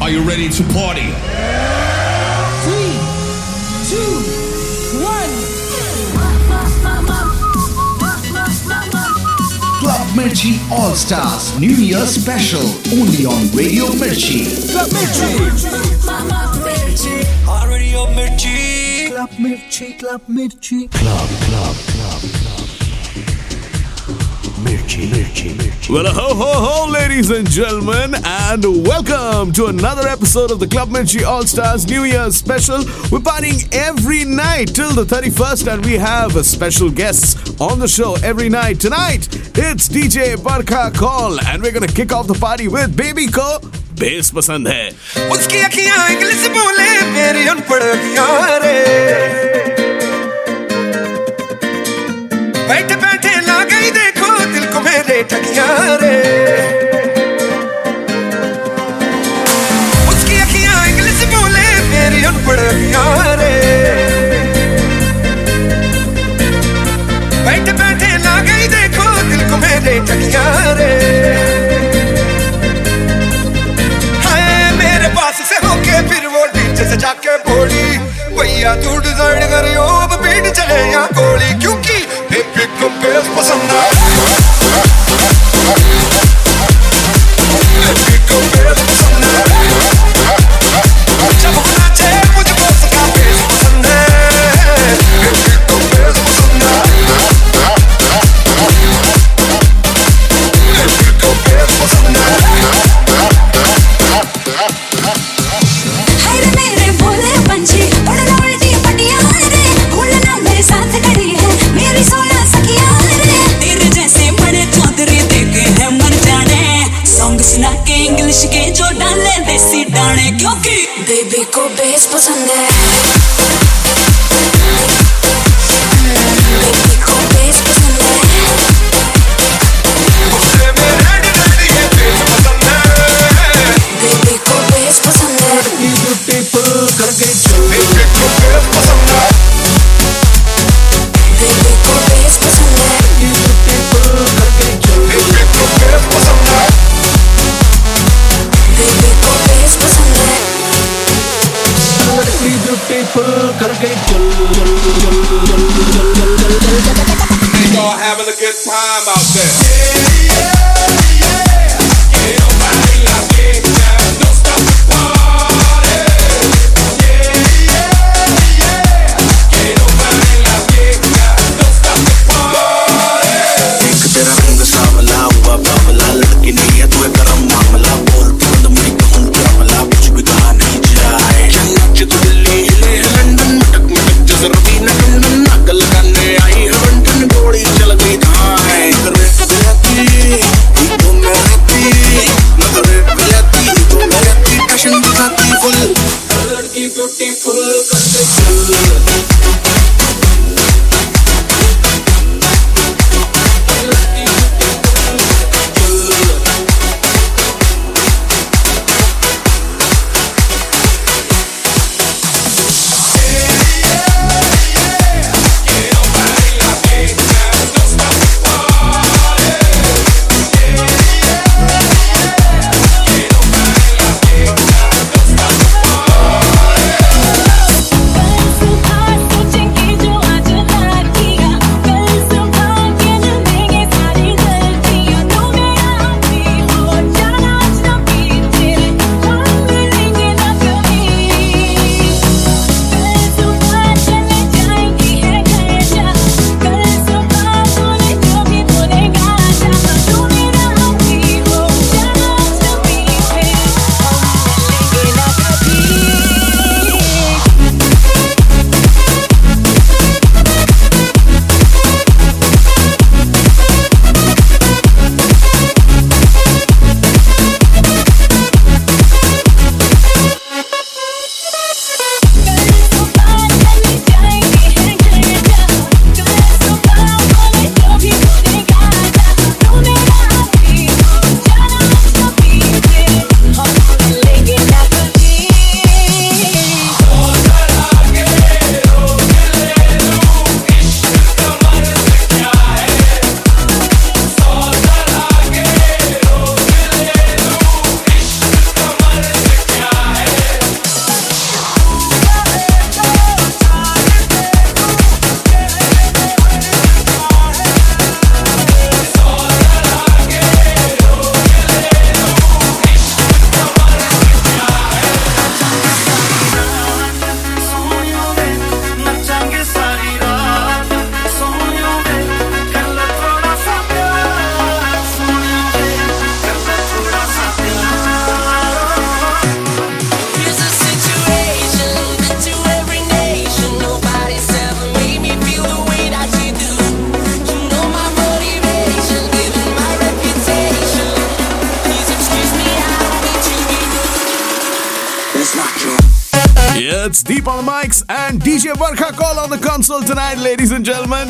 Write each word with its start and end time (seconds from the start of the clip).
Are 0.00 0.08
you 0.08 0.22
ready 0.22 0.48
to 0.48 0.62
party? 0.72 1.12
Three, 2.64 2.96
two, 3.90 4.12
one. 5.04 5.30
Club 9.80 10.06
Mirchi 10.16 10.58
All 10.70 10.94
Stars 10.94 11.58
New 11.58 11.68
Year 11.68 12.06
Special 12.06 12.60
only 12.98 13.26
on 13.26 13.50
Radio 13.54 13.86
Mirchi. 14.00 14.70
Club 14.70 14.88
Mirchi. 14.88 15.36
Radio 17.68 18.06
Mirchi. 18.06 19.08
Club 19.10 19.30
Mirchi. 19.38 19.98
Club 19.98 20.22
Mirchi. 20.28 20.90
Club, 20.90 21.28
club, 21.44 21.76
club, 21.76 22.20
club. 22.20 22.59
Mirchi, 24.64 25.08
Mirchi, 25.08 25.54
Mirchi. 25.54 25.90
Well, 25.90 26.04
ho, 26.12 26.34
ho, 26.34 26.84
ho, 26.84 26.90
ladies 26.90 27.30
and 27.30 27.48
gentlemen, 27.48 28.14
and 28.24 28.64
welcome 28.86 29.52
to 29.52 29.66
another 29.66 30.06
episode 30.06 30.50
of 30.50 30.60
the 30.60 30.66
Club 30.66 30.90
Mirchi 30.90 31.24
All 31.26 31.44
Stars 31.44 31.88
New 31.88 32.04
Year 32.04 32.30
Special. 32.30 32.78
We're 33.10 33.20
partying 33.20 33.66
every 33.72 34.24
night 34.24 34.74
till 34.74 34.92
the 34.92 35.04
31st, 35.04 35.72
and 35.72 35.86
we 35.86 35.94
have 35.94 36.44
special 36.44 36.90
guests 36.90 37.58
on 37.58 37.78
the 37.78 37.88
show 37.88 38.16
every 38.22 38.50
night. 38.50 38.80
Tonight, 38.80 39.28
it's 39.56 39.88
DJ 39.88 40.36
Barkha 40.36 40.92
Kaul, 40.94 41.40
and 41.46 41.62
we're 41.62 41.72
gonna 41.72 41.86
kick 41.86 42.12
off 42.12 42.26
the 42.26 42.34
party 42.34 42.68
with 42.68 42.96
Baby 42.96 43.28
Ko. 43.28 43.60
Bass 44.00 44.30
पसंद 44.36 44.68
है 44.68 44.88
उसकी 45.32 45.60
अखियां 45.60 45.96
English 46.12 46.46
बोले 46.56 46.88
मेरी 47.12 47.46
अनपढ़ 47.48 47.82
रे 48.64 49.69
ठगियाँ 55.22 55.96
रे। 56.02 56.16
उसकी 60.10 60.36
अखियाँ 60.40 60.86
इंग्लिश 60.86 61.24
बोले, 61.34 61.66
मेरी 61.88 62.24
अनपढ़ 62.24 62.60
रे। 63.40 63.48
मेरे 74.76 75.08
पास 75.08 75.40
से 75.48 75.56
होके 75.66 76.00
फिर 76.08 76.26
वो 76.26 76.44
नीचे 76.46 76.84
से 76.90 76.96
जाके 76.96 77.36
बोली, 77.48 77.88
भैया, 78.36 78.74
तू 78.76 78.98
डिज़ाइन 78.98 79.46
करियो 79.52 79.86
बीट 80.16 80.52
चले 80.52 80.80
या 80.92 81.04
गोली, 81.12 81.50
क्योंकि 81.60 81.98
बेबी 82.30 82.66
को 82.80 82.88
बेस 83.00 83.26
पसंद 83.38 83.70
है। 83.70 84.39
It 84.72 84.76
could 88.06 88.22
go 88.28 88.38
better 88.52 88.74
tonight. 88.74 89.29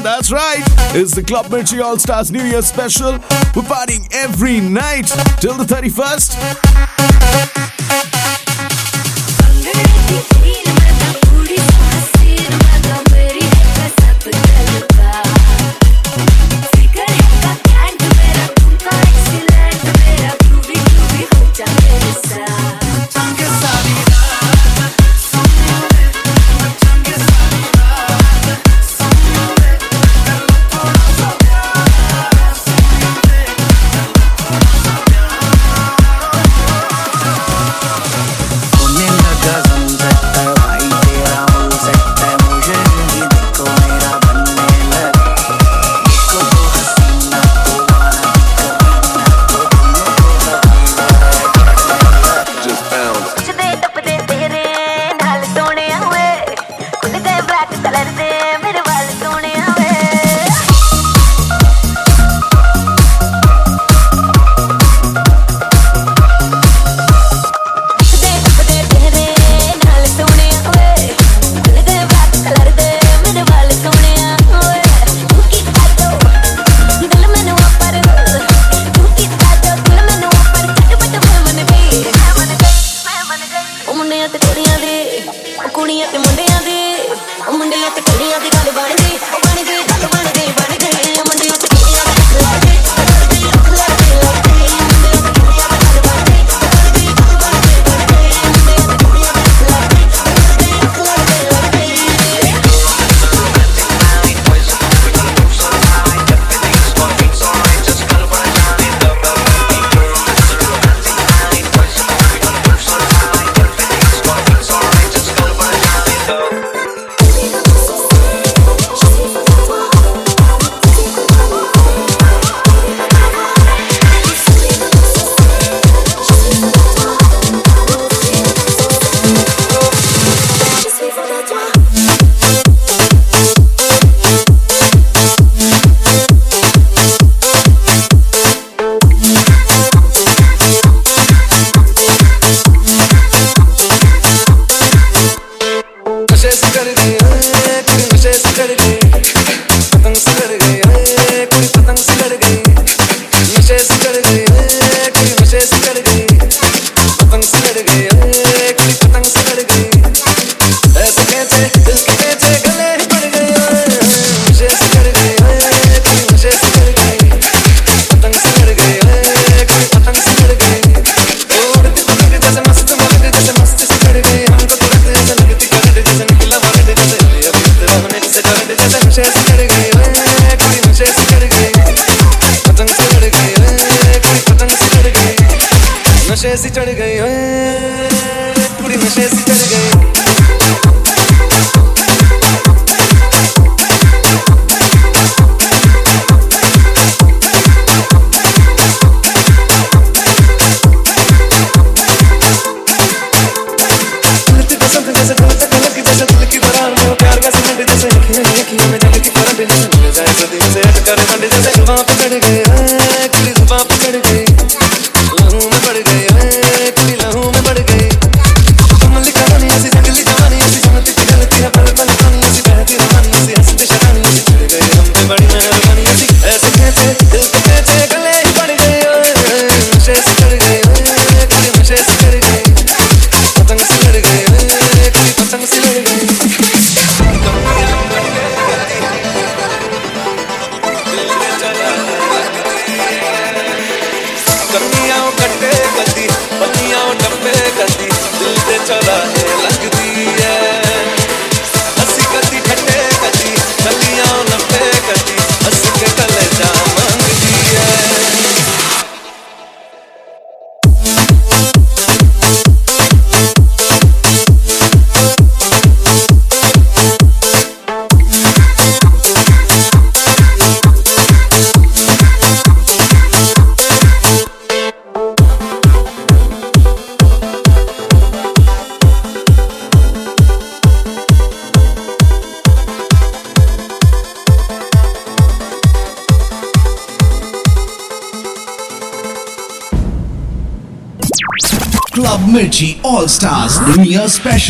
That's 0.03 0.33
right. 0.33 0.63
It's 0.95 1.15
the 1.15 1.23
Club 1.23 1.47
Mirchi 1.47 1.83
All 1.83 1.99
Stars 1.99 2.33
New 2.33 2.43
Year 2.43 2.63
special. 2.63 3.13
We're 3.55 3.69
partying 3.69 4.09
every 4.13 4.61
night 4.61 5.09
till 5.41 5.55
the 5.55 5.65
31st. 5.65 6.90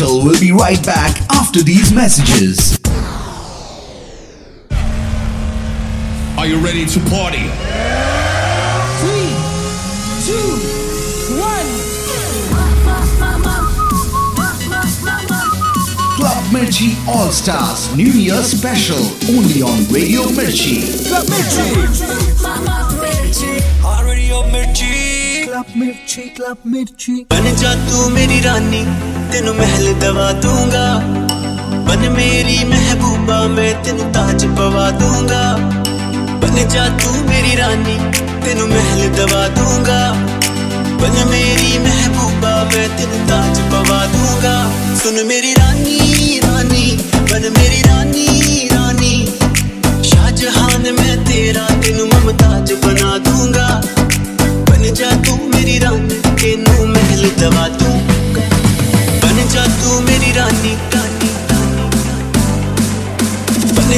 Special 0.00 0.24
will 0.24 0.40
be 0.40 0.52
right 0.52 0.82
back 0.86 1.20
after 1.32 1.62
these 1.62 1.92
messages. 1.92 2.78
Are 6.38 6.46
you 6.46 6.58
ready 6.64 6.86
to 6.86 7.00
party? 7.10 7.44
Three, 9.00 9.28
two, 10.24 10.48
one. 11.38 11.66
Club 16.16 16.44
Mirchi 16.50 16.96
All 17.06 17.30
Stars 17.30 17.94
New 17.94 18.06
Year 18.06 18.42
Special 18.42 18.96
only 19.36 19.60
on 19.60 19.84
Radio 19.92 20.22
Mirchi. 20.22 21.06
Club 21.06 21.26
Mirchi. 21.26 22.86
Radio 24.06 24.42
मिर्ची 24.52 25.44
Club 25.46 25.66
Mirchi. 25.76 26.34
Club 26.36 26.58
Mirchi. 26.66 27.22
बन 27.30 27.54
जा 27.56 27.74
तू 27.88 28.08
मेरी 28.14 28.40
रानी 28.40 28.84
तेनू 29.32 29.52
महल 29.54 29.86
दवा 30.02 30.30
दूंगा 30.44 30.86
बन 31.88 32.08
मेरी 32.16 32.58
महबूबा 32.72 33.38
मैं 33.56 33.72
तेनू 33.84 34.04
ताज 34.16 34.44
पवा 34.58 34.86
दूंगा 35.00 35.42
बन 36.42 36.56
जा 36.74 36.86
तू 37.02 37.12
मेरी 37.28 37.54
रानी 37.60 37.96
तेनू 38.44 38.66
महल 38.74 39.02
दवा 39.18 39.42
दूंगा 39.58 40.00
बन 41.02 41.16
मेरी 41.30 41.78
महबूबा 41.86 42.54
मैं 42.72 42.88
तेनू 42.96 43.18
ताज 43.30 43.60
पवा 43.72 44.00
दूंगा 44.14 44.54
सुन 45.02 45.26
मेरी 45.28 45.52
रानी 45.60 45.98
रानी 46.44 46.86
बन 47.32 47.52
मेरी 47.58 47.82
रानी 47.88 48.26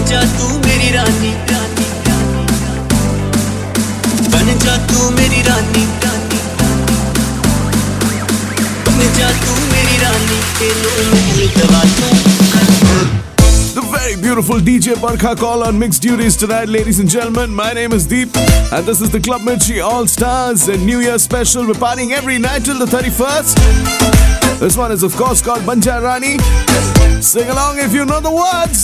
जा 0.10 0.22
तू 0.38 0.57
मेरी 0.65 0.89
रानी 0.91 1.31
रानी 1.50 1.86
बन 4.33 4.48
जा 4.63 4.75
तू 4.88 5.10
मेरी 5.17 5.41
रानी 5.48 5.83
रानी 6.03 6.39
बन 8.88 9.01
जा 9.19 9.29
तू 9.45 9.53
मेरी 9.72 9.98
रानी 10.03 10.41
very 13.93 14.15
beautiful 14.22 14.60
DJ 14.60 14.95
Barkha 15.01 15.36
Kaul 15.36 15.63
on 15.63 15.77
mixed 15.77 16.01
duties 16.01 16.36
tonight, 16.36 16.67
ladies 16.67 17.00
and 17.00 17.10
gentlemen. 17.10 17.53
My 17.53 17.74
name 17.74 17.93
is 17.93 18.05
Deep, 18.07 18.36
and 18.72 18.86
this 18.86 19.01
is 19.01 19.10
the 19.12 19.19
Club 19.19 19.41
Mirchi 19.41 19.83
All 19.83 20.07
Stars 20.07 20.67
and 20.67 20.86
New 20.86 21.00
Year 21.00 21.17
special. 21.19 21.65
We're 21.67 21.74
partying 21.74 22.12
every 22.12 22.39
night 22.39 22.65
till 22.65 22.79
the 22.79 22.86
31st. 22.86 24.60
This 24.60 24.77
one 24.77 24.91
is, 24.91 25.03
of 25.03 25.15
course, 25.15 25.41
called 25.41 25.62
Banjarani. 25.62 26.41
Sing 27.22 27.50
along 27.50 27.79
if 27.79 27.93
you 27.93 28.05
know 28.05 28.19
the 28.19 28.31
words. 28.31 28.83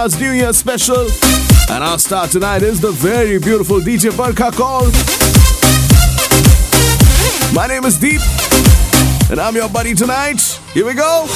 New 0.00 0.30
Year 0.32 0.54
special. 0.54 1.08
And 1.68 1.84
our 1.84 1.98
star 1.98 2.26
tonight 2.26 2.62
is 2.62 2.80
the 2.80 2.90
very 2.90 3.38
beautiful 3.38 3.80
DJ 3.80 4.10
Barkha 4.10 4.50
Kaul. 4.50 4.86
My 7.54 7.66
name 7.66 7.84
is 7.84 7.98
Deep, 7.98 8.22
and 9.30 9.38
I'm 9.38 9.54
your 9.54 9.68
buddy 9.68 9.94
tonight. 9.94 10.40
Here 10.72 10.86
we 10.86 10.94
go. 10.94 11.26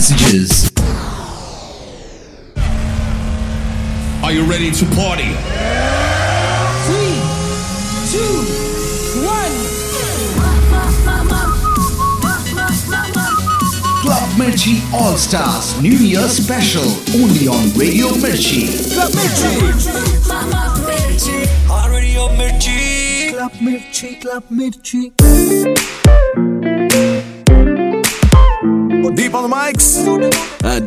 Messages. 0.00 0.70
Are 4.24 4.32
you 4.32 4.44
ready 4.44 4.70
to 4.70 4.86
party? 4.96 5.30
Three, 6.86 7.16
two, 8.08 8.34
one. 9.28 9.54
Club 14.00 14.28
Mirchi 14.40 14.80
All 14.94 15.18
Stars 15.18 15.78
New 15.82 15.90
Year 15.90 16.26
Special 16.28 16.88
only 17.20 17.46
on 17.46 17.68
Radio 17.78 18.08
Mirchi. 18.22 18.64
Club 18.94 19.12
Mirchi. 19.12 19.60
Already 21.68 22.16
on 22.16 22.34
Mirchi. 22.38 23.32
Club 23.32 23.52
Mirchi. 23.60 24.20
Club 24.22 24.44
Mirchi. 24.50 25.09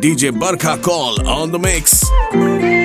DJ 0.04 0.30
Barkha 0.38 0.76
Kaul 0.82 1.26
on 1.26 1.50
the 1.50 1.58
mix. 1.58 2.04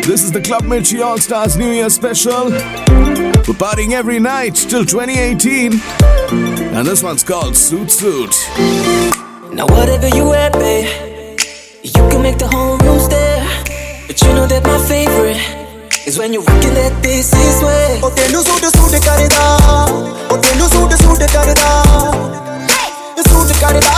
This 0.08 0.24
is 0.24 0.32
the 0.32 0.40
Club 0.40 0.64
Mirchi 0.64 1.04
All 1.04 1.18
Stars 1.18 1.58
New 1.58 1.70
Year 1.70 1.90
special. 1.90 2.46
We're 2.46 3.60
partying 3.60 3.92
every 3.92 4.20
night 4.20 4.56
till 4.56 4.86
2018. 4.86 5.82
And 6.32 6.88
this 6.88 7.04
one's 7.04 7.22
called 7.22 7.58
Suit 7.58 7.92
Suit. 7.92 8.32
Now, 9.52 9.66
whatever 9.66 10.08
you 10.16 10.32
at, 10.32 10.54
babe, 10.54 11.38
you 11.84 11.92
can 12.08 12.22
make 12.22 12.38
the 12.38 12.48
whole 12.48 12.78
room 12.78 13.00
stare. 13.02 13.44
But 14.08 14.22
you 14.22 14.30
know 14.30 14.48
that 14.48 14.64
my 14.64 14.80
favorite. 14.88 16.08
is 16.08 16.18
when 16.18 16.32
you 16.32 16.40
wicked 16.40 16.74
that 16.80 17.04
this 17.04 17.34
is 17.34 17.62
way 17.62 18.00
o 18.02 18.08
oh, 18.08 18.12
tenu 18.16 18.40
suit 18.48 18.64
suit 18.72 18.96
karda 19.04 19.46
o 20.32 20.36
tenu 20.40 20.66
suit 20.72 20.94
suit 21.04 21.24
karda 21.36 21.70
hey 22.72 23.24
suit 23.28 23.52
karda 23.60 23.98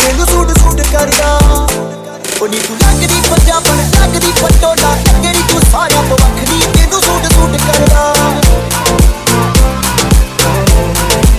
tenu 0.00 0.24
suit 0.32 0.50
suit 0.58 0.80
karda 0.88 1.93
ਨੀ 2.42 2.58
ਤੂੰ 2.58 2.76
ਲੱਗਦੀ 2.78 3.20
ਪੰਜਾਬਣ 3.24 3.78
ਲੱਗਦੀ 3.92 4.32
ਪਟੋਲਾ 4.32 4.90
ਲੱਗਦੀ 4.96 5.42
ਤੂੰ 5.50 5.60
ਸਾਰਿਆਂ 5.70 6.02
ਤੋਂ 6.08 6.16
ਵੱਖਰੀ 6.18 6.60
ਤੈਨੂੰ 6.74 7.00
ਸੂਟ 7.02 7.26
ਸੂਟ 7.32 7.56
ਕਰਦਾ 7.60 8.02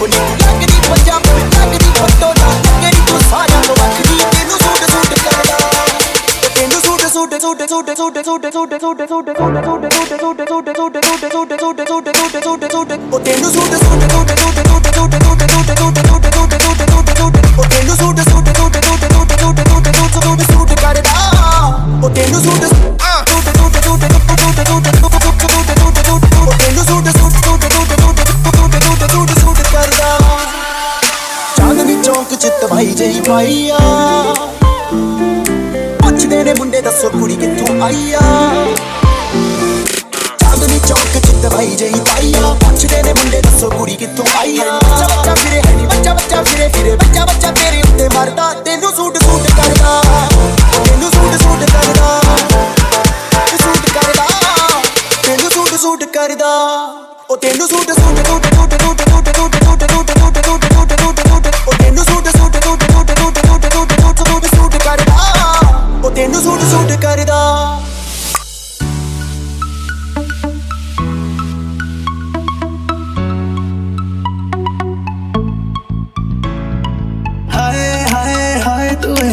ਉਹ 0.02 0.08
ਨੀ 0.08 0.18
ਤੂੰ 0.18 0.38
ਲੱਗਦੀ 0.38 0.80
ਪੰਜਾਬਣ 0.90 1.40
ਲੱਗਦੀ 1.52 1.92
ਪਟੋਲਾ 1.92 2.50
ਲੱਗਦੀ 2.66 3.02
ਤੂੰ 3.08 3.20
ਸਾਰਿਆਂ 3.22 3.62
ਤੋਂ 3.64 3.76
ਵੱਖਰੀ 3.76 4.20
ਤੈਨੂੰ 4.32 4.60
ਸੂਟ 4.60 4.90
ਸੂਟ 4.92 5.20
ਕਰਦਾ 5.20 5.58
ਉਹ 5.58 6.50
ਤੈਨੂੰ 6.56 6.82
suit 6.82 7.02
suit 7.14 7.34
suit 7.42 7.62
suit 7.64 8.20
suit 8.24 8.46
suit 8.54 8.74
suit 8.82 9.04
suit 9.10 9.30
suit 9.38 9.66
suit 9.66 9.94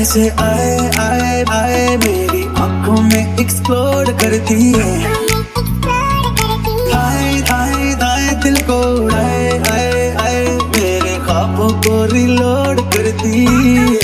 ऐसे 0.03 0.29
आए 0.43 0.79
आए 0.99 1.43
आए, 1.51 1.97
मेरी 1.97 2.43
आँखों 2.59 3.01
में 3.03 3.39
एक्सप्लोर 3.39 4.11
करती 4.23 4.73
है। 4.73 4.89
आए 6.93 7.29
आए 7.51 7.93
आए 8.07 8.35
दिल 8.43 8.57
को 8.71 8.81
आए 9.17 9.59
आए 9.71 10.09
आए 10.23 10.45
मेरे 10.75 11.17
ख्वाबों 11.27 11.71
को 11.83 12.05
रिलोड 12.15 12.81
करती 12.93 13.45
है। 13.45 14.02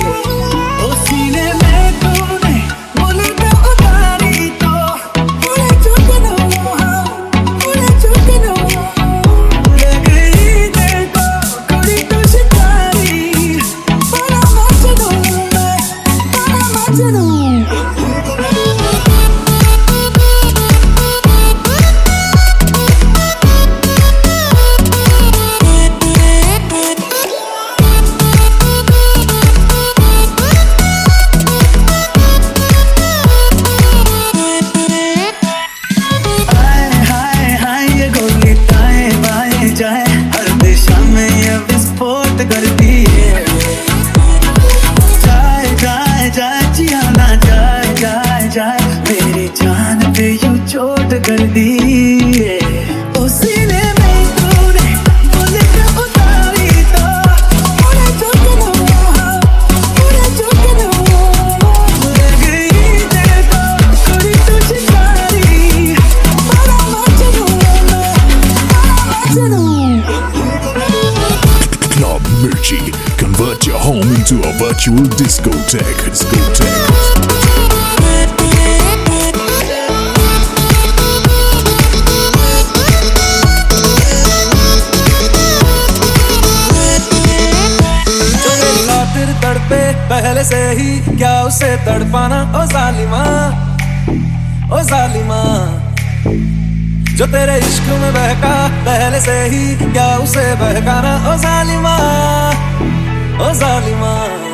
Discotheque. 75.69 76.11
Discotheque. 76.11 76.69
पहले 90.09 90.43
से 90.45 90.59
ही 90.79 91.17
क्या 91.17 91.33
उसे 91.45 91.69
तड़पाना 91.85 92.39
ओ 92.59 92.65
जालिमा 92.73 93.21
ओ 94.73 94.81
जालिमा, 94.89 95.41
जो 97.17 97.27
तेरे 97.27 97.57
इश्क 97.59 97.87
में 98.01 98.13
बहका, 98.15 98.55
पहले 98.89 99.21
से 99.21 99.39
ही 99.53 99.93
क्या 99.93 100.09
उसे 100.25 100.47
बहकाना 100.61 101.15
ओ 101.31 101.37
जालिमा 101.45 101.97
ओ 103.47 103.53
जालिमा 103.61 104.48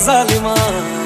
ظالمان 0.00 0.99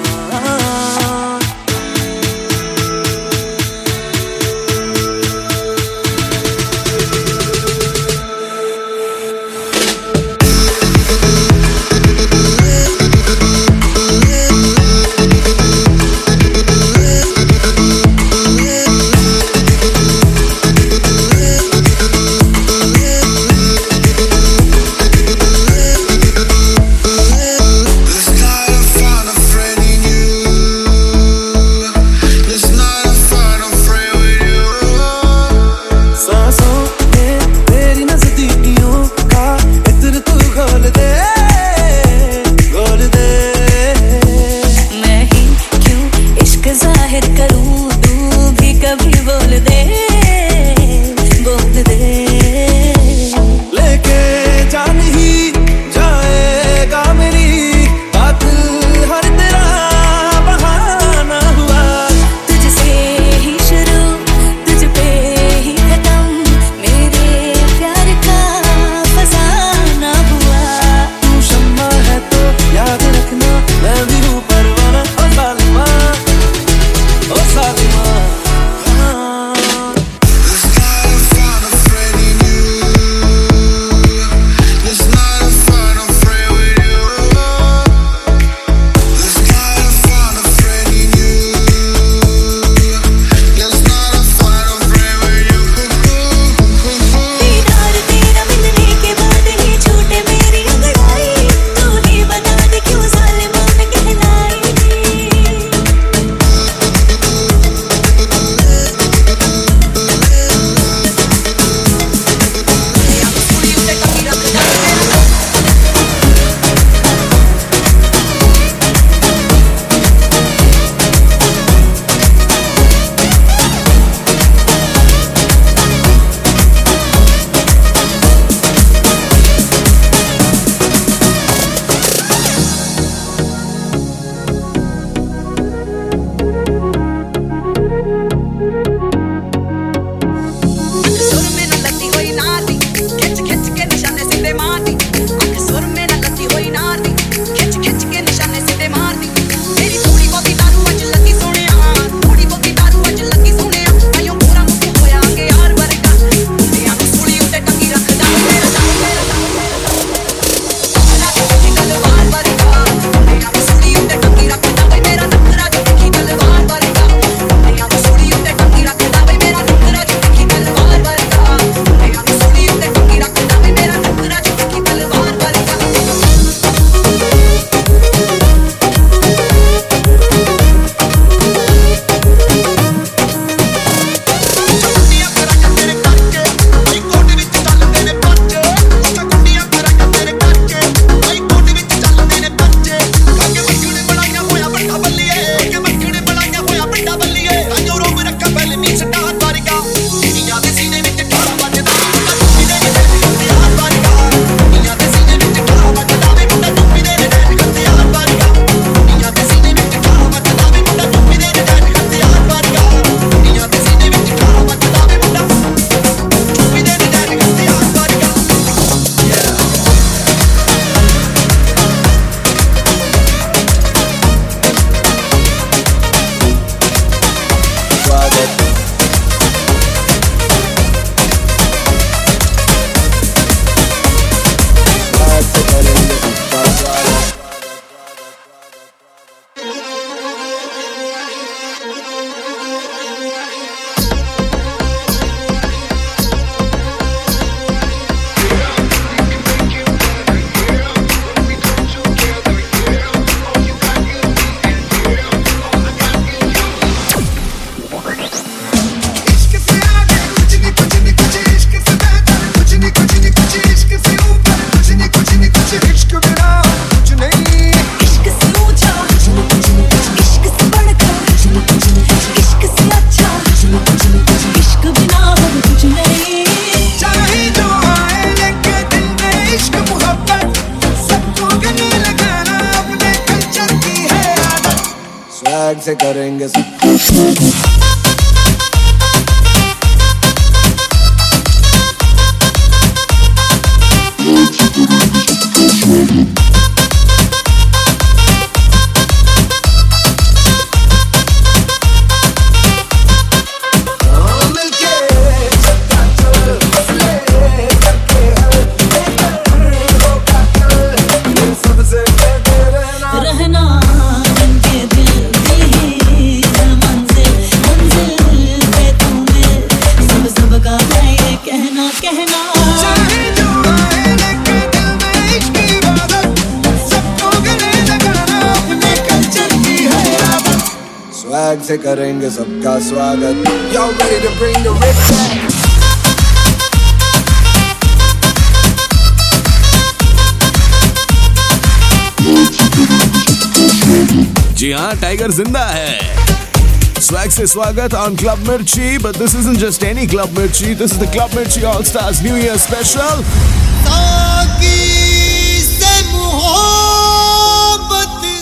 से 347.44 347.52
स्वागत 347.52 347.94
on 347.94 348.16
Club 348.16 348.38
Mirchi. 348.48 349.02
But 349.02 349.16
this 349.16 349.34
isn't 349.34 349.58
just 349.58 349.84
any 349.84 350.06
Club 350.06 350.30
Mirchi. 350.30 350.74
This 350.74 350.92
is 350.92 350.98
the 350.98 351.06
Club 351.06 351.30
Mirchi 351.32 351.64
All 351.64 351.82
Stars 351.82 352.22
New 352.22 352.36
Year 352.36 352.56
Special. 352.56 353.02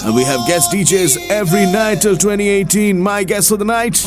And 0.05 0.15
we 0.15 0.25
have 0.25 0.47
guest 0.47 0.71
DJs 0.73 1.31
every 1.31 1.67
night 1.67 2.03
till 2.03 2.17
2018. 2.17 3.01
My 3.01 3.25
guest 3.25 3.49
for 3.49 3.57
the 3.57 3.65
night. 3.65 4.05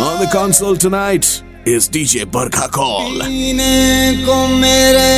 On 0.00 0.18
the 0.18 0.28
console 0.32 0.76
tonight. 0.76 1.43
is 1.66 1.88
DJ 1.88 2.24
Barkha 2.26 2.68
Call. 2.68 3.20
पीने 3.24 4.24
को 4.26 4.34
मेरे 4.60 5.12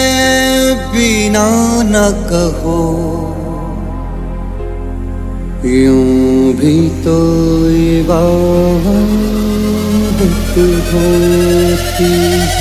बिना 0.92 1.46
न 1.90 2.02
कहो 2.30 2.82
यूँ 5.66 6.54
भी 6.60 6.76
तो 7.04 7.16
इबादत 7.74 9.26
होती 10.92 12.12
है 12.52 12.55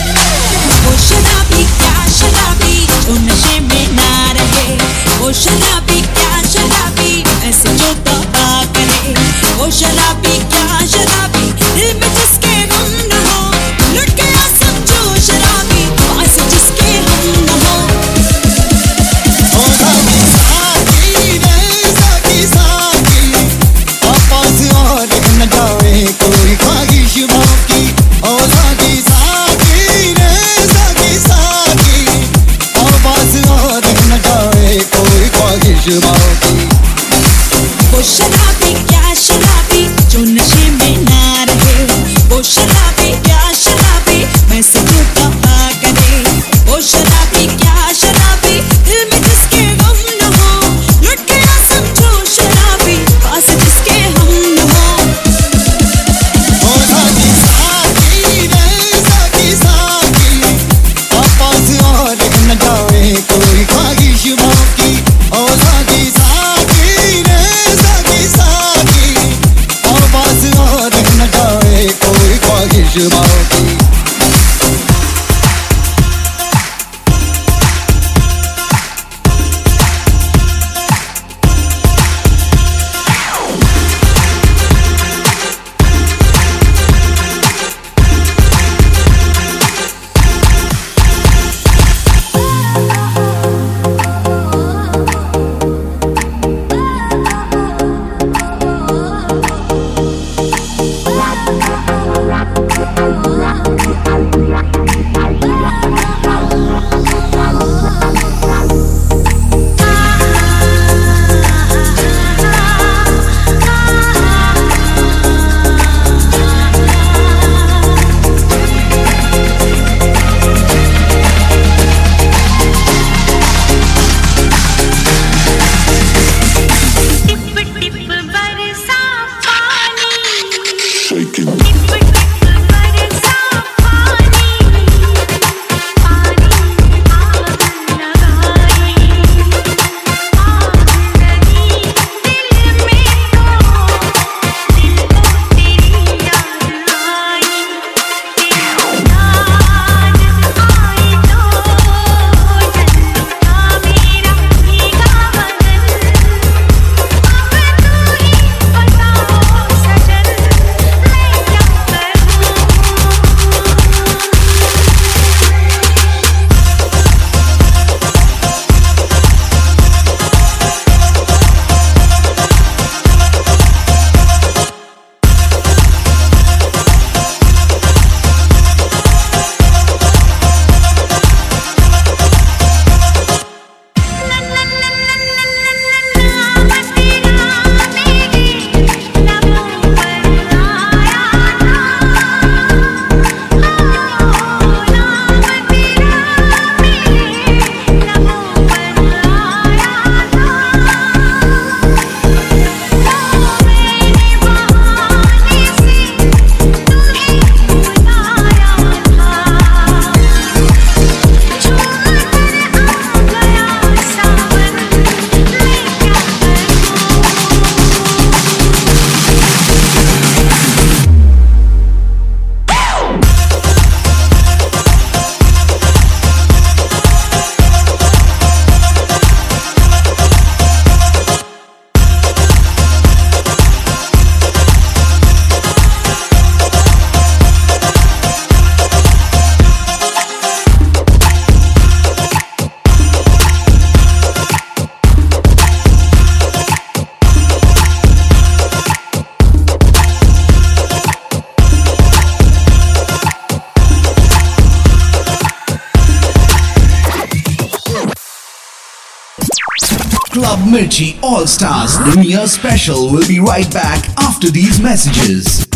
Club 260.96 261.04
Mirchi 261.04 261.22
All 261.24 261.46
Stars 261.46 262.00
New 262.16 262.24
Year 262.24 262.48
Special 262.48 263.12
will 263.12 263.28
be 263.28 263.41
right 263.41 263.70
back 263.74 264.08
after 264.18 264.50
these 264.50 264.80
messages. 264.82 265.68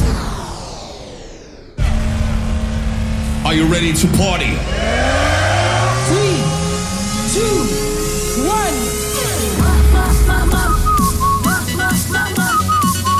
Are 3.43 3.53
you 3.53 3.65
ready 3.67 3.91
to 3.91 4.07
party? 4.15 4.55
Three, 6.07 6.39
two, 7.35 7.67
one. 8.47 8.75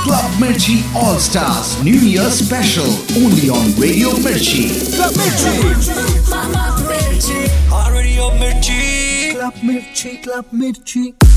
Club 0.05 0.31
Mirchi 0.39 0.95
All 0.95 1.19
Stars 1.19 1.83
New 1.83 1.99
Year 1.99 2.31
Special 2.31 2.87
only 3.21 3.49
on 3.49 3.75
Radio 3.77 4.11
Mirchi. 4.23 4.71
Club 4.95 5.13
Mirchi. 5.15 5.59
Radio 7.91 8.29
Mirchi. 8.39 9.33
Club 9.33 9.53
Mirchi. 9.55 10.23
Club 10.23 10.45
Mirchi. 10.53 11.28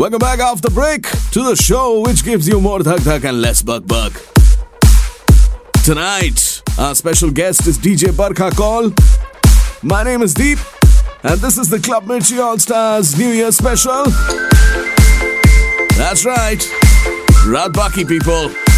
Welcome 0.00 0.18
back 0.20 0.38
after 0.38 0.70
break 0.70 1.02
to 1.32 1.42
the 1.42 1.54
show 1.54 2.00
which 2.00 2.24
gives 2.24 2.48
you 2.48 2.58
more 2.58 2.82
thug 2.82 3.00
thug 3.00 3.22
and 3.26 3.42
less 3.42 3.60
bug 3.60 3.86
bug. 3.86 4.18
Tonight, 5.84 6.62
our 6.78 6.94
special 6.94 7.30
guest 7.30 7.66
is 7.66 7.76
DJ 7.76 8.10
Barkha 8.10 8.50
Kaul. 8.56 8.94
My 9.82 10.02
name 10.02 10.22
is 10.22 10.32
Deep, 10.32 10.58
and 11.22 11.38
this 11.40 11.58
is 11.58 11.68
the 11.68 11.78
Club 11.78 12.04
Mirchi 12.06 12.42
All 12.42 12.58
Stars 12.58 13.18
New 13.18 13.28
Year 13.28 13.52
special. 13.52 14.04
That's 15.98 16.24
right, 16.24 16.66
Rad 17.46 17.72
Baki 17.72 18.08
people. 18.08 18.69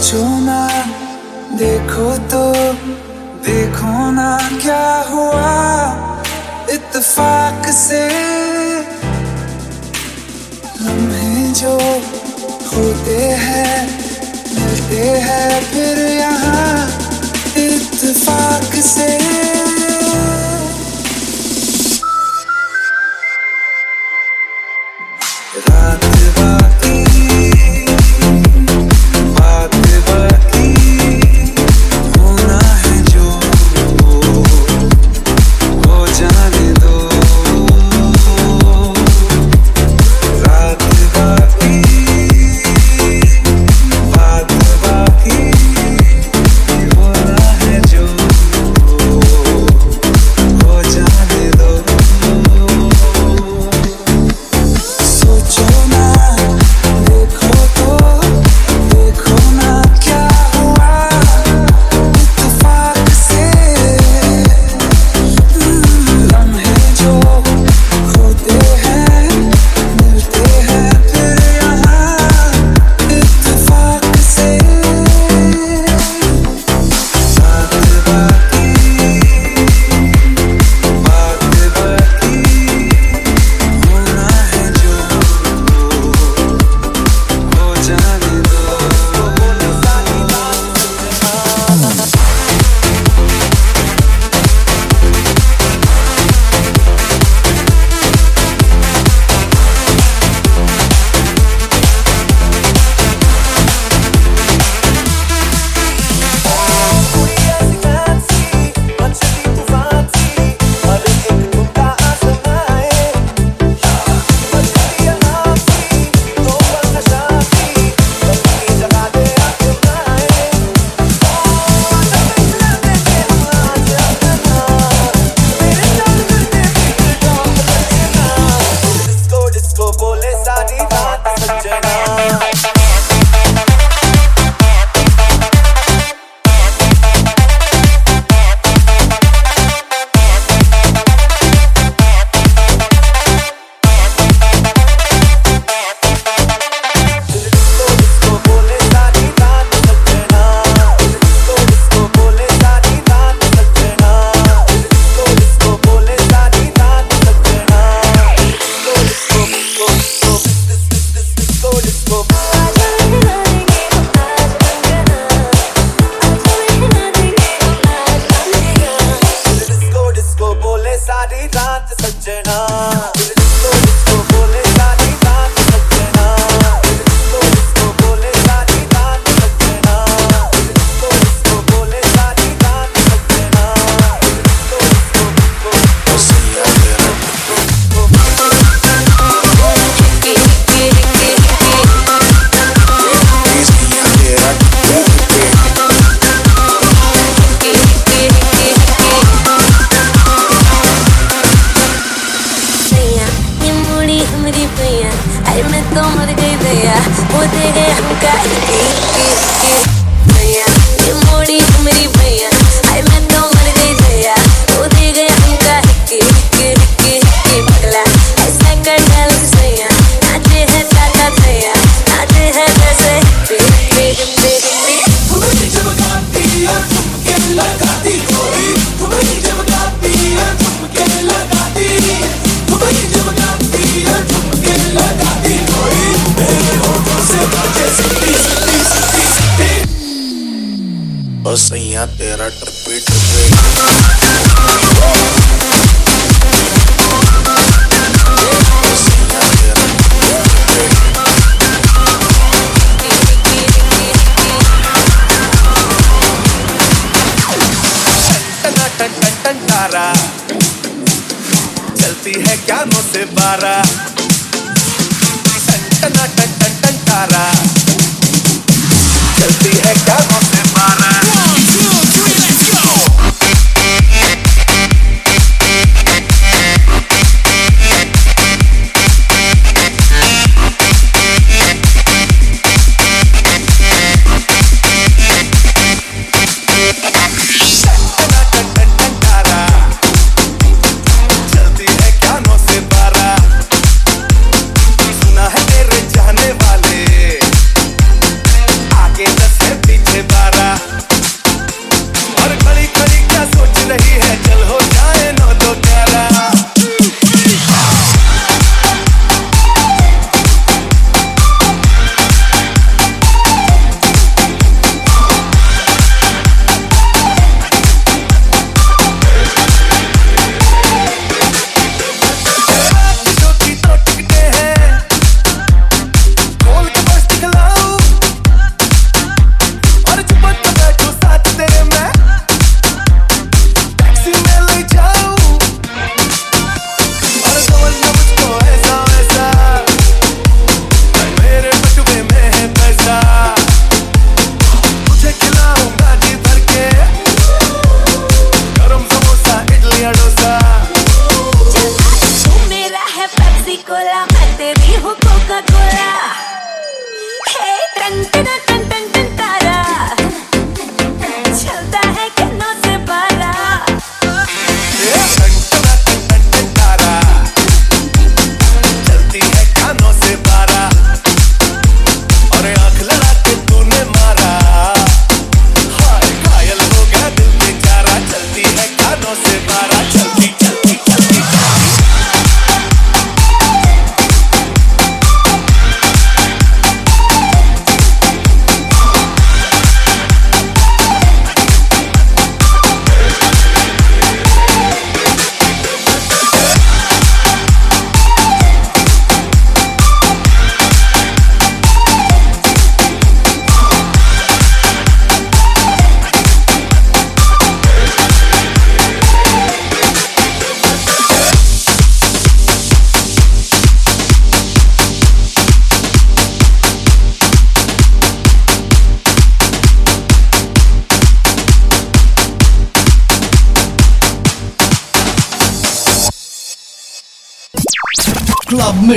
सोचो 0.00 0.24
ना, 0.40 0.60
देखो 1.60 2.04
तो 2.32 2.42
देखो 3.44 4.10
ना 4.10 4.28
क्या 4.62 4.86
हुआ 5.08 5.50
इतफाक 6.72 7.66
से। 7.72 8.00
लम्हे 10.80 11.52
जो 11.60 11.74
होते 12.72 13.18
हैं, 13.44 13.76
मिलते 14.54 15.04
हैं 15.26 15.60
फिर 15.70 15.98
यहाँ 16.08 16.86
इतफाक 17.66 18.80
से। 18.86 19.10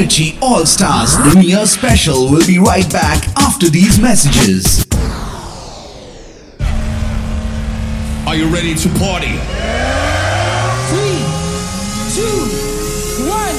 Energy 0.03 0.37
All 0.41 0.65
Stars 0.65 1.17
Lumiere 1.17 1.65
Special 1.65 2.29
will 2.29 2.45
be 2.45 2.59
right 2.59 2.91
back 2.91 3.25
after 3.37 3.69
these 3.69 4.01
messages. 4.01 4.85
Are 8.27 8.35
you 8.35 8.53
ready 8.53 8.75
to 8.75 8.89
party? 8.99 9.39
Three, 10.91 11.23
two, 12.11 12.35
one. 13.31 13.55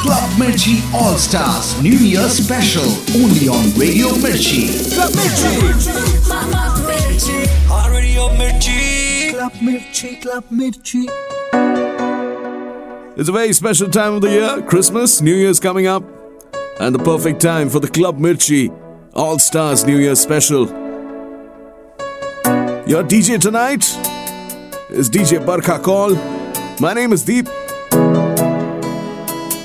Club 0.00 0.30
Mirchi 0.40 0.80
All 0.94 1.18
Stars 1.18 1.82
New 1.82 1.90
Year 1.90 2.30
Special 2.30 2.88
only 3.20 3.46
on 3.46 3.78
Radio 3.78 4.08
Mirchi. 4.24 4.90
Club 4.94 5.10
Mirchi. 5.10 5.52
Radio 7.92 8.28
Mirchi. 8.38 9.32
Club 9.32 9.52
Mirchi. 9.60 10.22
Club 10.22 10.44
Mirchi. 10.50 11.29
It's 13.20 13.28
a 13.28 13.32
very 13.32 13.52
special 13.52 13.90
time 13.90 14.14
of 14.14 14.22
the 14.22 14.30
year. 14.30 14.62
Christmas, 14.62 15.20
New 15.20 15.34
Year's 15.34 15.60
coming 15.60 15.86
up, 15.86 16.02
and 16.80 16.94
the 16.94 16.98
perfect 16.98 17.38
time 17.38 17.68
for 17.68 17.78
the 17.78 17.86
Club 17.86 18.18
Mirchi 18.18 18.74
All 19.12 19.38
Stars 19.38 19.84
New 19.84 19.98
Year 19.98 20.14
special. 20.14 20.66
Your 22.86 23.04
DJ 23.04 23.38
tonight 23.38 23.84
is 24.88 25.10
DJ 25.10 25.44
Barkha 25.44 25.82
Kaul. 25.82 26.14
My 26.80 26.94
name 26.94 27.12
is 27.12 27.22
Deep, 27.22 27.46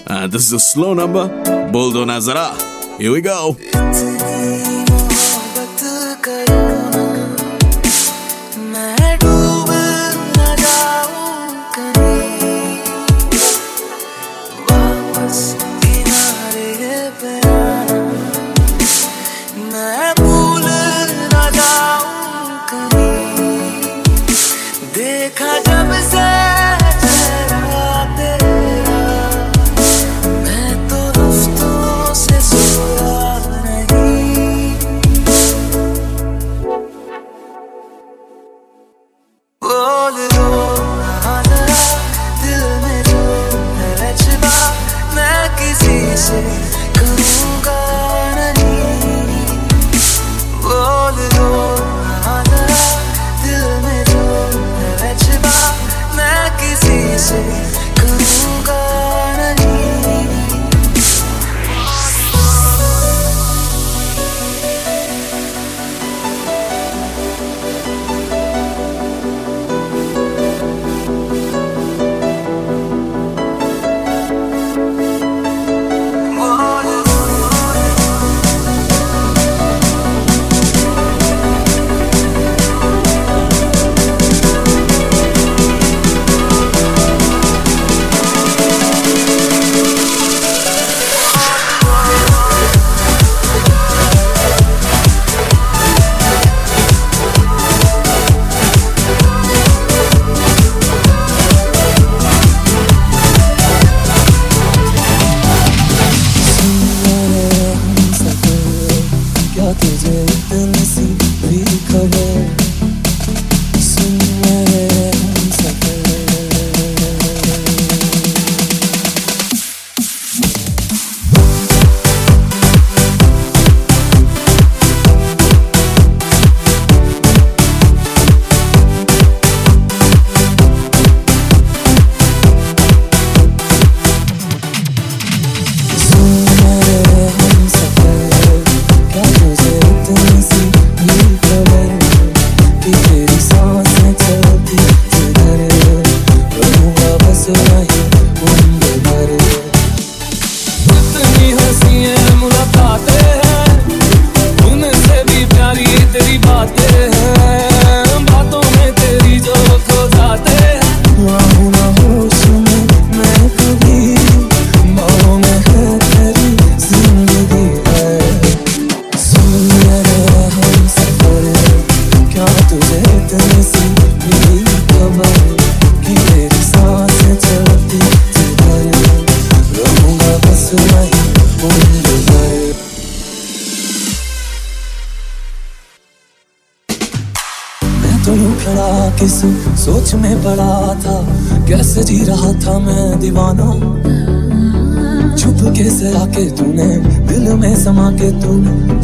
and 0.10 0.34
this 0.34 0.46
is 0.46 0.52
a 0.52 0.60
slow 0.60 0.94
number, 0.94 1.30
Boldo 1.72 2.04
Nazara. 2.04 2.58
Here 3.00 3.14
we 3.14 3.22
go. 3.22 3.56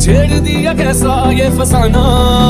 छेड़ 0.02 0.40
दिया 0.40 0.74
कैसा 0.74 1.14
ये 1.32 1.50
फसाना? 1.58 2.41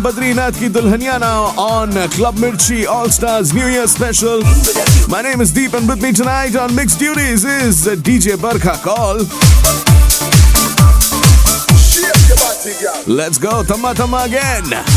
Badrinath 0.00 0.58
Ki 0.58 0.68
Dulhania 0.68 1.20
now 1.20 1.44
on 1.58 1.92
Club 2.10 2.36
Mirchi 2.36 2.86
All 2.86 3.08
Stars 3.10 3.52
New 3.52 3.66
Year 3.66 3.86
Special. 3.86 4.40
My 5.08 5.20
name 5.22 5.40
is 5.40 5.52
Deep 5.52 5.74
and 5.74 5.86
with 5.88 6.02
me 6.02 6.12
tonight 6.12 6.56
on 6.56 6.74
Mixed 6.74 6.98
Duties 6.98 7.44
is 7.44 7.86
DJ 7.86 8.36
Barkha 8.36 8.80
Kaul. 8.82 9.18
Let's 13.06 13.38
go, 13.38 13.62
Tamma 13.62 13.94
Tamma 13.94 14.26
again. 14.26 14.89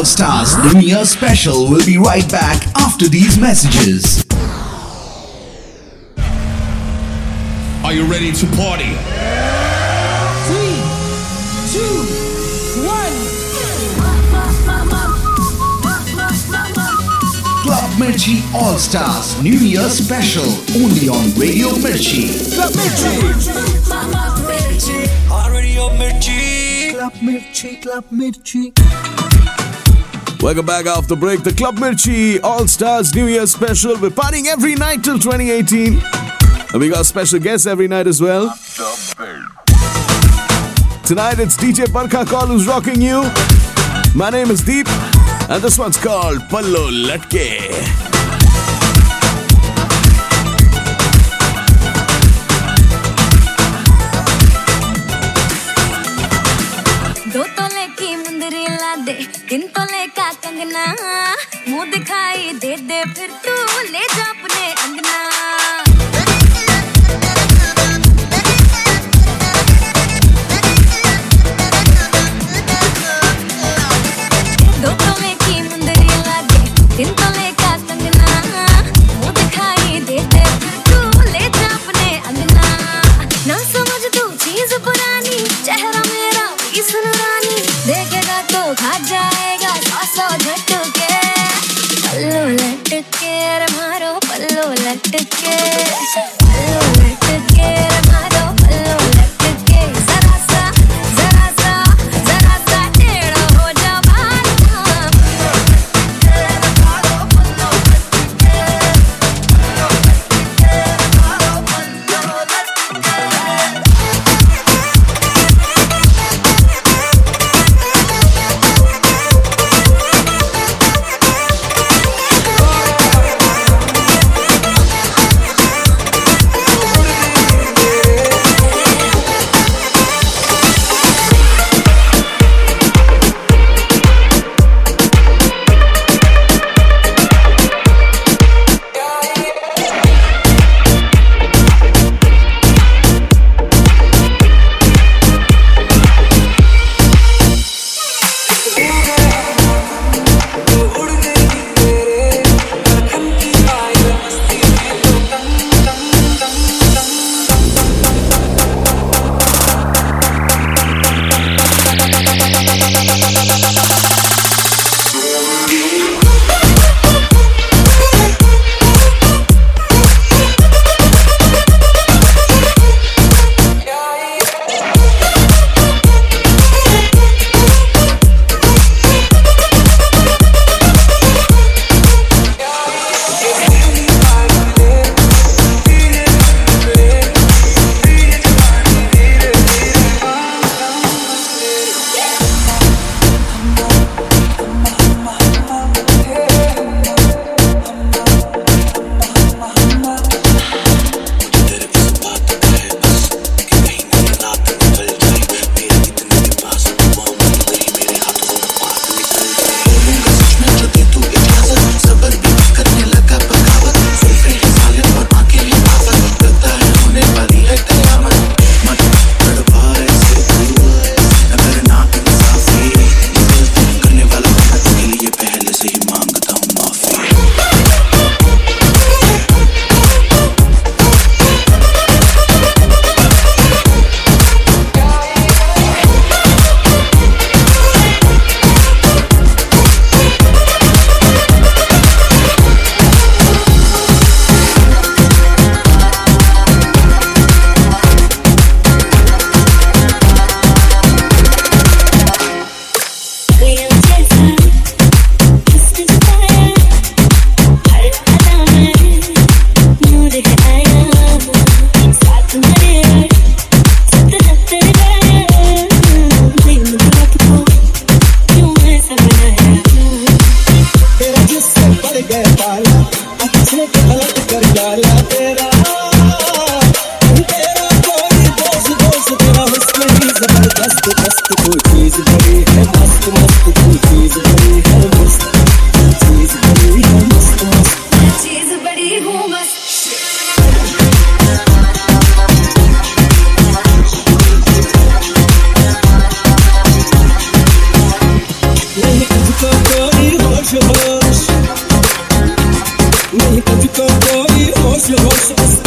All 0.00 0.06
Stars 0.06 0.56
New 0.72 0.80
Year 0.80 1.04
special 1.04 1.68
will 1.68 1.84
be 1.84 1.98
right 1.98 2.26
back 2.30 2.66
after 2.78 3.06
these 3.06 3.38
messages. 3.38 4.24
Are 7.84 7.92
you 7.92 8.06
ready 8.06 8.32
to 8.32 8.46
party? 8.56 8.96
Three, 10.48 10.80
two, 11.68 12.00
one. 12.88 13.12
Club 17.62 17.90
Mirchi 18.00 18.40
All 18.54 18.78
Stars 18.78 19.42
New 19.42 19.52
Year 19.52 19.90
special 19.90 20.48
only 20.82 21.10
on 21.10 21.38
Radio 21.38 21.68
Mirchi. 21.76 22.32
Club 22.54 22.74
Radio 25.52 25.90
Mirchi. 25.90 26.90
Club 26.92 27.12
Mirchi, 27.20 27.82
Club 27.82 28.04
Mirchi. 28.10 28.79
Welcome 30.42 30.64
back 30.64 30.86
after 30.86 31.16
break. 31.16 31.42
The 31.42 31.52
Club 31.52 31.76
Mirchi 31.76 32.42
All 32.42 32.66
Stars 32.66 33.14
New 33.14 33.26
Year 33.26 33.46
special. 33.46 34.00
We're 34.00 34.08
partying 34.08 34.46
every 34.46 34.74
night 34.74 35.04
till 35.04 35.18
2018. 35.18 36.00
And 36.72 36.80
we 36.80 36.88
got 36.88 37.04
special 37.04 37.38
guests 37.38 37.66
every 37.66 37.86
night 37.86 38.06
as 38.06 38.22
well. 38.22 38.48
Tonight 41.04 41.40
it's 41.40 41.58
DJ 41.58 41.88
Barkha 41.88 42.26
Kaul 42.26 42.46
who's 42.46 42.66
rocking 42.66 43.02
you. 43.02 43.30
My 44.14 44.30
name 44.30 44.50
is 44.50 44.62
Deep, 44.62 44.88
and 45.50 45.62
this 45.62 45.78
one's 45.78 45.98
called 45.98 46.40
Pallo 46.48 46.90
Latke. 46.90 47.99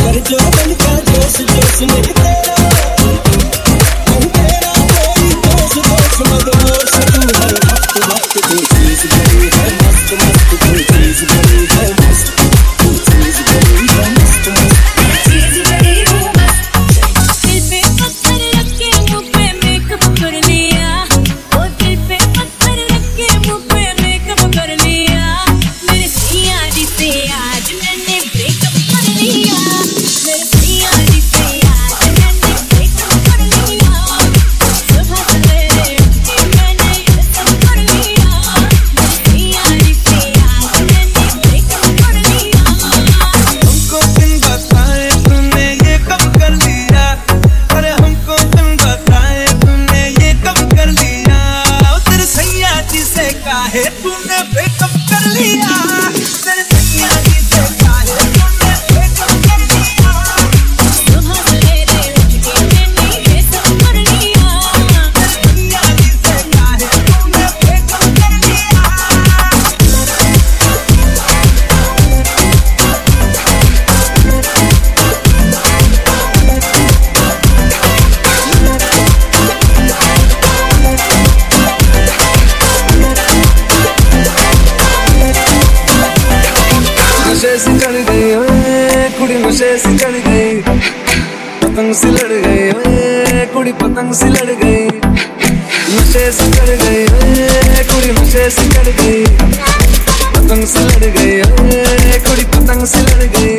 कर 0.03 0.19
जो 0.29 0.37
मन 0.37 0.73
का 0.83 0.95
जोश 1.11 1.39
जोश 1.51 2.11
है 2.21 2.43
से 102.85 102.99
लड़ 103.01 103.25
गई। 103.33 103.55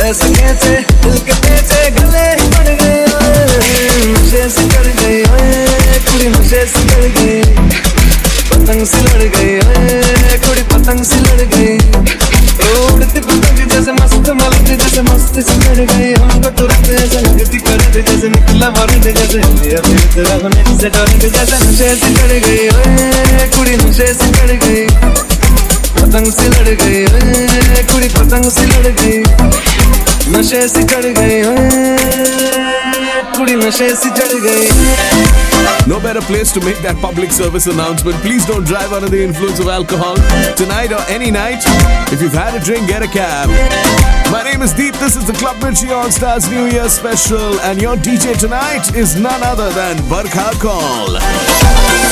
ऐसे 0.00 0.28
कैसे 0.34 0.74
दिल 1.02 1.18
के 1.26 1.32
पेचे 1.44 1.80
गले 1.96 2.26
पड़ 2.52 2.70
गए 2.80 3.00
नशे 4.12 4.48
से 4.50 4.62
चढ़ 4.72 4.88
गई 4.98 5.18
कुड़ी 6.06 6.28
नशे 6.28 6.64
से 6.72 6.80
चढ़ 6.88 7.06
गई। 7.16 7.40
पतंग 8.50 8.84
से 8.86 9.00
लड़ 9.02 9.24
गई 9.34 9.54
कुड़ी 10.46 10.62
पतंग 10.72 11.04
से 11.04 11.18
लड़ 11.26 11.42
गई। 11.54 11.76
उड़ती 12.92 13.20
पतंग 13.20 13.58
जैसे 13.72 13.92
मस्त 13.92 14.30
मलक 14.40 14.68
जैसे 14.82 15.02
मस्त 15.02 15.40
से 15.48 15.56
लड़ 15.64 15.86
गई। 15.92 16.12
हमको 16.14 16.50
तुरंत 16.58 16.88
ऐसा 17.02 17.20
लगती, 17.20 17.58
करंट 17.58 17.94
जैसे 18.08 18.28
निकला 18.28 18.68
वारंट 18.78 19.04
जैसे 19.18 19.40
फिर 19.82 20.00
तेरा 20.14 20.34
होने 20.42 20.64
से 20.80 20.88
डरंट 20.88 21.22
जैसे 21.36 21.56
नशे 21.66 21.94
से 21.96 22.14
चढ़ 22.16 22.32
गई 22.46 22.68
कुड़ी 23.56 23.76
नशे 23.84 24.12
से 24.14 24.32
चढ़ 24.32 24.52
गई। 24.64 24.86
पतंग 26.12 26.32
से 26.32 26.48
लड़ 26.48 27.84
कुड़ी 27.90 28.08
पतंग 28.08 28.44
से 28.52 28.64
लड़ 28.66 28.88
गई 29.00 29.18
नशे 30.32 30.66
से 30.68 30.82
चढ़ 30.82 31.06
कुड़ी 33.36 33.54
नशे 33.54 33.88
से 33.96 34.10
चढ़ 34.18 35.88
No 35.88 36.00
better 36.00 36.20
place 36.20 36.52
to 36.52 36.60
make 36.60 36.82
that 36.82 37.00
public 37.00 37.32
service 37.32 37.66
announcement. 37.66 38.20
Please 38.26 38.44
don't 38.44 38.66
drive 38.66 38.92
under 38.92 39.08
the 39.08 39.22
influence 39.24 39.58
of 39.58 39.68
alcohol 39.68 40.16
tonight 40.54 40.92
or 40.92 41.00
any 41.08 41.30
night. 41.30 41.64
If 42.12 42.20
you've 42.20 42.38
had 42.42 42.54
a 42.54 42.60
drink, 42.60 42.88
get 42.88 43.02
a 43.02 43.08
cab. 43.08 43.48
My 44.30 44.42
name 44.42 44.60
is 44.60 44.74
Deep. 44.74 44.94
This 45.06 45.16
is 45.16 45.24
the 45.24 45.32
Club 45.32 45.56
Mirchi 45.64 45.90
All 45.96 46.10
Stars 46.10 46.50
New 46.50 46.66
Year 46.66 46.90
special, 46.90 47.58
and 47.60 47.80
your 47.80 47.96
DJ 47.96 48.38
tonight 48.38 48.94
is 48.94 49.16
none 49.16 49.42
other 49.42 49.70
than 49.70 49.96
Barkha 50.12 50.50
Kaul. 50.60 51.61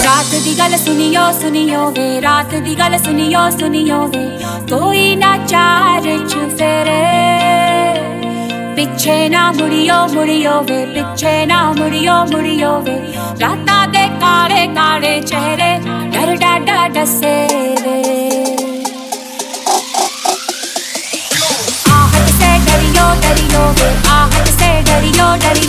ਰਾਤ 0.06 0.34
ਦੀ 0.44 0.58
ਗੱਲ 0.60 0.78
ਸੁਣਿਓ 0.78 1.22
ਸੁਣਿਓ 1.42 1.90
ਵੇ 1.92 2.22
ਰਾਤ 2.22 2.56
ਦੀ 2.66 2.76
ਗੱਲ 2.80 2.98
ਸੁਣਿਓ 2.98 3.50
ਸੁਣਿਓ 3.60 4.06
ਵੇ 4.08 4.26
ਕੋਈ 4.70 5.16
ਨਾ 5.16 5.36
ਚਾਰ 5.48 6.02
ਚੁਫੇਰੇ 6.30 7.02
ਪਿੱਛੇ 8.76 9.18
ਨਾ 9.30 9.52
ਮੁੜਿਓ 9.52 9.96
ਮੁੜਿਓ 10.14 10.60
ਵੇ 10.64 10.86
ਪਿੱਛੇ 10.94 11.46
ਨਾ 11.46 11.62
ਮੁੜਿਓ 11.74 12.14
ਮੁੜਿਓ 12.32 12.80
ਵੇ 12.82 13.00
ਰਾਤਾਂ 13.42 13.88
ਦੇ 13.88 14.08
ਕਾਲੇ 14.22 14.66
ਕਾਲੇ 14.76 15.20
ਚਿਹਰੇ 15.22 15.78
ਡਰ 16.12 16.36
ਡਾਡਾ 16.38 16.88
ਡਸੇ 16.96 17.36
ਵੇ 17.84 18.04
आहट 21.90 22.30
से 22.32 22.48
डरियो 22.66 23.06
डरियो 23.22 23.62
वे 23.78 23.90
आहट 24.12 24.48
से 24.54 24.70
डरियो 24.88 25.28
डरियो 25.44 25.69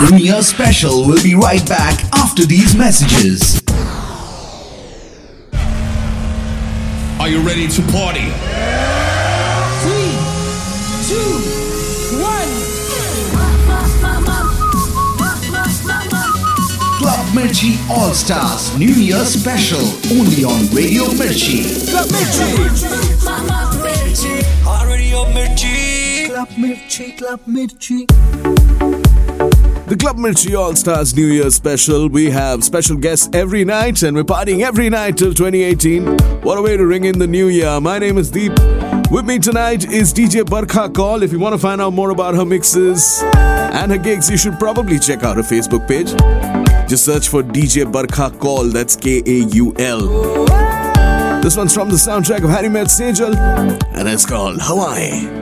Stars 0.00 0.12
New 0.12 0.18
Year 0.18 0.42
Special 0.42 1.06
will 1.06 1.22
be 1.22 1.34
right 1.34 1.66
back 1.68 2.02
after 2.14 2.46
these 2.46 2.74
messages. 2.74 3.60
Are 7.20 7.28
you 7.28 7.40
ready 7.42 7.68
to 7.68 7.82
party? 7.92 8.30
Three, 9.82 10.16
two, 11.06 11.30
one. 12.22 12.48
Club 16.98 17.26
Mirchi 17.34 17.78
All 17.90 18.12
Stars 18.14 18.76
New 18.78 18.92
Year 18.92 19.24
Special 19.24 19.80
only 20.18 20.44
on 20.44 20.66
Radio 20.74 21.04
Mirchi. 21.04 21.64
Club 21.90 22.08
Radio 24.88 25.24
Mirchi. 25.26 26.26
Club 26.26 26.48
Mirchi, 26.56 27.16
Club 27.18 27.40
Mirchi. 27.46 28.06
The 29.90 29.96
Club 29.96 30.18
Mirchi 30.18 30.56
All 30.56 30.76
Stars 30.76 31.16
New 31.16 31.26
Year 31.26 31.50
special. 31.50 32.08
We 32.08 32.30
have 32.30 32.62
special 32.62 32.96
guests 32.96 33.28
every 33.32 33.64
night 33.64 34.04
and 34.04 34.16
we're 34.16 34.22
partying 34.22 34.60
every 34.60 34.88
night 34.88 35.16
till 35.16 35.34
2018. 35.34 36.42
What 36.42 36.58
a 36.58 36.62
way 36.62 36.76
to 36.76 36.86
ring 36.86 37.06
in 37.06 37.18
the 37.18 37.26
new 37.26 37.48
year. 37.48 37.80
My 37.80 37.98
name 37.98 38.16
is 38.16 38.30
Deep. 38.30 38.52
With 39.10 39.24
me 39.24 39.40
tonight 39.40 39.90
is 39.90 40.14
DJ 40.14 40.44
Barkha 40.44 40.94
Kaul. 40.94 41.24
If 41.24 41.32
you 41.32 41.40
want 41.40 41.54
to 41.54 41.58
find 41.58 41.80
out 41.80 41.92
more 41.92 42.10
about 42.10 42.36
her 42.36 42.44
mixes 42.44 43.20
and 43.24 43.90
her 43.90 43.98
gigs, 43.98 44.30
you 44.30 44.36
should 44.36 44.60
probably 44.60 45.00
check 45.00 45.24
out 45.24 45.36
her 45.36 45.42
Facebook 45.42 45.88
page. 45.88 46.10
Just 46.88 47.04
search 47.04 47.26
for 47.26 47.42
DJ 47.42 47.84
Barkha 47.90 48.38
Kaul. 48.38 48.66
That's 48.66 48.94
K 48.94 49.24
A 49.26 49.38
U 49.54 49.74
L. 49.76 50.44
This 51.42 51.56
one's 51.56 51.74
from 51.74 51.88
the 51.88 51.96
soundtrack 51.96 52.44
of 52.44 52.50
Harry 52.50 52.68
Met 52.68 52.86
Sejal 52.86 53.34
and 53.96 54.08
it's 54.08 54.24
called 54.24 54.60
Hawayein. 54.60 55.39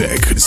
Discotheque. 0.00 0.39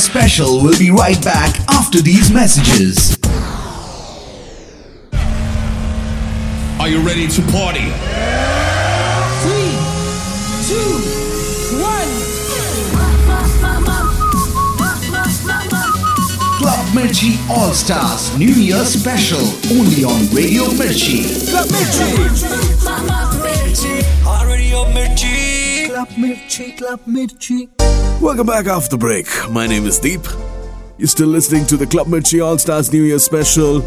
Special 0.00 0.62
will 0.62 0.78
be 0.78 0.90
right 0.90 1.22
back 1.22 1.60
after 1.68 2.00
these 2.00 2.32
messages. 2.32 3.16
Are 6.80 6.88
you 6.88 7.00
ready 7.02 7.28
to 7.28 7.42
party? 7.52 7.92
Three, 9.42 9.76
two, 10.66 10.90
one. 11.84 12.08
Club 16.58 16.86
Mirchi 16.94 17.38
All 17.50 17.72
Stars 17.72 18.36
New 18.38 18.52
Year 18.54 18.84
Special 18.84 19.40
only 19.78 20.04
on 20.04 20.28
Radio 20.34 20.64
Mirchi. 20.80 21.24
Club 21.50 21.68
Mirchi. 21.68 22.08
Radio 24.48 24.84
Mirchi. 24.86 25.86
Club 25.88 26.08
Mirchi. 26.16 26.76
Club 26.76 27.00
Mirchi. 27.06 27.79
Welcome 28.20 28.48
back 28.48 28.66
after 28.66 28.98
break. 28.98 29.26
My 29.48 29.66
name 29.66 29.86
is 29.86 29.98
Deep. 29.98 30.20
You're 30.98 31.08
still 31.08 31.28
listening 31.28 31.64
to 31.68 31.78
the 31.78 31.86
Club 31.86 32.06
Mirchi 32.06 32.44
All 32.44 32.58
Stars 32.58 32.92
New 32.92 33.02
Year 33.02 33.18
special. 33.18 33.80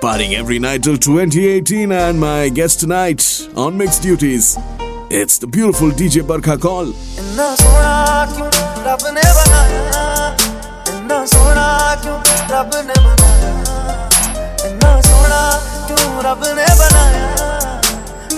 Partying 0.00 0.32
every 0.32 0.58
night 0.58 0.82
till 0.82 0.96
2018, 0.96 1.92
and 1.92 2.18
my 2.18 2.48
guest 2.48 2.80
tonight 2.80 3.46
on 3.56 3.76
mixed 3.76 4.02
duties, 4.02 4.56
it's 5.10 5.36
the 5.36 5.46
beautiful 5.46 5.90
DJ 5.90 6.22
Barkha 6.22 6.56
Kaul. 6.56 6.94
ਰੱਬ 16.24 16.44
ਨੇ 16.54 16.64
ਬਣਾਇਆ 16.76 17.80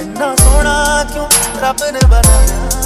ਇੰਨਾ 0.00 0.34
ਸੋਹਣਾ 0.36 1.04
ਕਿਉਂ 1.12 1.30
ਰੱਬ 1.62 1.84
ਨੇ 1.92 2.00
ਬਣਾਇਆ 2.10 2.85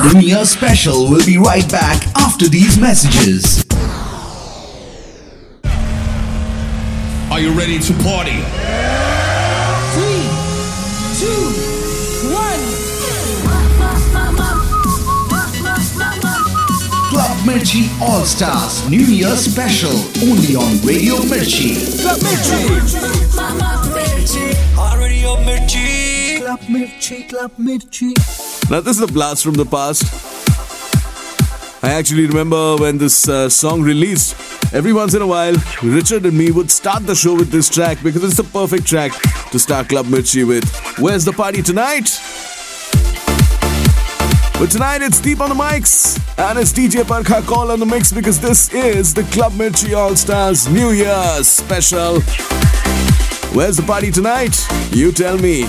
Stars 0.00 0.14
New 0.14 0.20
Year 0.28 0.44
Special 0.46 1.10
will 1.10 1.26
be 1.26 1.36
right 1.36 1.70
back 1.70 2.06
after 2.16 2.48
these 2.48 2.78
messages. 2.78 3.62
Are 7.30 7.38
you 7.38 7.52
ready 7.52 7.78
to 7.78 7.92
party? 8.02 8.40
Three, 9.92 10.24
two, 11.20 11.42
one. 12.32 12.60
Club 17.10 17.36
Mirchi 17.44 17.90
All 18.00 18.24
Stars 18.24 18.88
New 18.88 19.04
Year 19.04 19.36
Special 19.36 19.90
only 20.30 20.56
on 20.56 20.80
Radio 20.86 21.16
Mirchi. 21.28 21.76
Club 22.00 22.22
Radio 24.98 25.36
Mirchi. 25.44 26.38
Club 26.38 26.60
Mirchi, 26.60 27.28
Club 27.28 27.52
Mirchi. 27.58 28.29
Now, 28.70 28.80
this 28.80 28.98
is 28.98 29.02
a 29.02 29.12
blast 29.12 29.42
from 29.42 29.54
the 29.54 29.64
past. 29.64 30.04
I 31.82 31.90
actually 31.90 32.26
remember 32.26 32.76
when 32.76 32.98
this 32.98 33.28
uh, 33.28 33.48
song 33.48 33.82
released. 33.82 34.36
Every 34.72 34.92
once 34.92 35.12
in 35.14 35.22
a 35.22 35.26
while, 35.26 35.56
Richard 35.82 36.24
and 36.24 36.38
me 36.38 36.52
would 36.52 36.70
start 36.70 37.04
the 37.04 37.16
show 37.16 37.34
with 37.34 37.50
this 37.50 37.68
track 37.68 38.00
because 38.00 38.22
it's 38.22 38.36
the 38.36 38.44
perfect 38.44 38.86
track 38.86 39.10
to 39.50 39.58
start 39.58 39.88
Club 39.88 40.06
Mirchi 40.06 40.46
with. 40.46 40.64
Where's 41.00 41.24
the 41.24 41.32
party 41.32 41.62
tonight? 41.62 42.10
But 44.60 44.70
tonight 44.70 45.02
it's 45.02 45.18
Deep 45.18 45.40
on 45.40 45.48
the 45.48 45.56
mics 45.56 46.16
and 46.38 46.56
it's 46.56 46.72
DJ 46.72 47.02
Barkha 47.02 47.44
Kaul 47.48 47.72
on 47.72 47.80
the 47.80 47.86
mix 47.86 48.12
because 48.12 48.38
this 48.38 48.72
is 48.72 49.12
the 49.12 49.24
Club 49.32 49.52
Mirchi 49.54 49.96
All 49.96 50.14
Stars 50.14 50.68
New 50.68 50.90
Year 50.90 51.42
special. 51.42 52.20
Where's 53.52 53.78
the 53.78 53.84
party 53.84 54.12
tonight? 54.12 54.56
You 54.92 55.10
tell 55.10 55.38
me. 55.38 55.66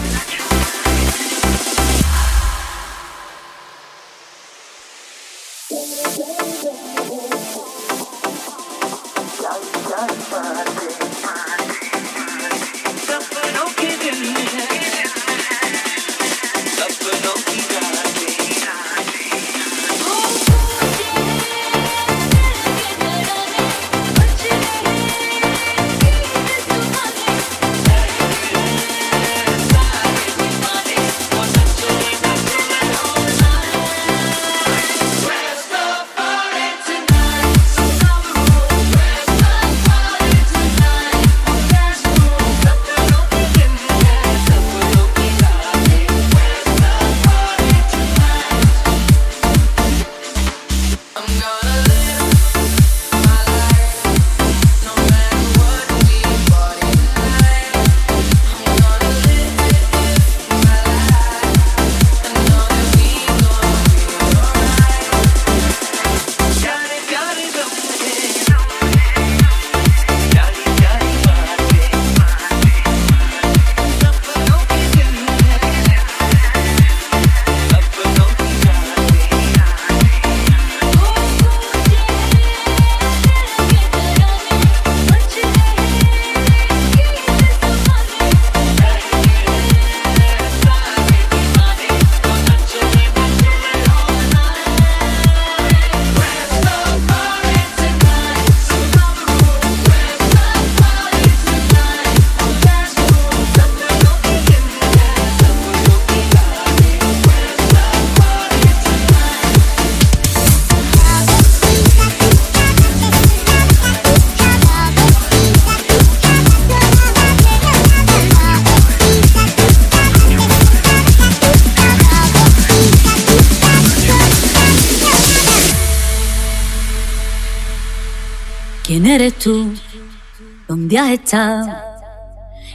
dónde 130.91 130.97
has 130.97 131.11
estado. 131.11 131.67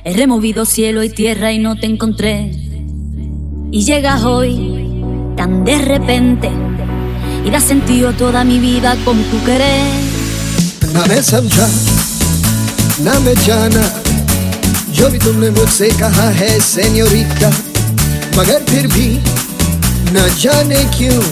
He 0.05 0.13
removido 0.15 0.65
cielo 0.65 1.03
y 1.03 1.11
tierra 1.11 1.53
y 1.53 1.59
no 1.59 1.77
te 1.77 1.87
encontré. 1.87 2.51
Y 3.71 3.85
llegas 3.85 4.25
hoy 4.25 5.05
tan 5.37 5.65
de 5.65 5.79
repente 5.79 6.51
y 7.45 7.51
das 7.51 7.65
sentido 7.65 8.13
toda 8.13 8.45
mi 8.45 8.59
vida 8.59 8.97
con 9.05 9.23
tu 9.25 9.45
querer. 9.45 9.93
Nave 10.95 11.23
Santa, 11.23 11.69
Nave 13.03 13.35
Chana, 13.45 13.93
yo 14.93 15.11
vi 15.11 15.19
tu 15.19 15.35
se 15.69 15.89
kaha 15.89 16.33
hai 16.39 16.61
señorita, 16.61 17.51
magar 18.35 18.63
phir 18.65 18.89
bhi 18.89 19.21
na 20.13 20.27
jane 20.39 20.89
kyun, 20.97 21.23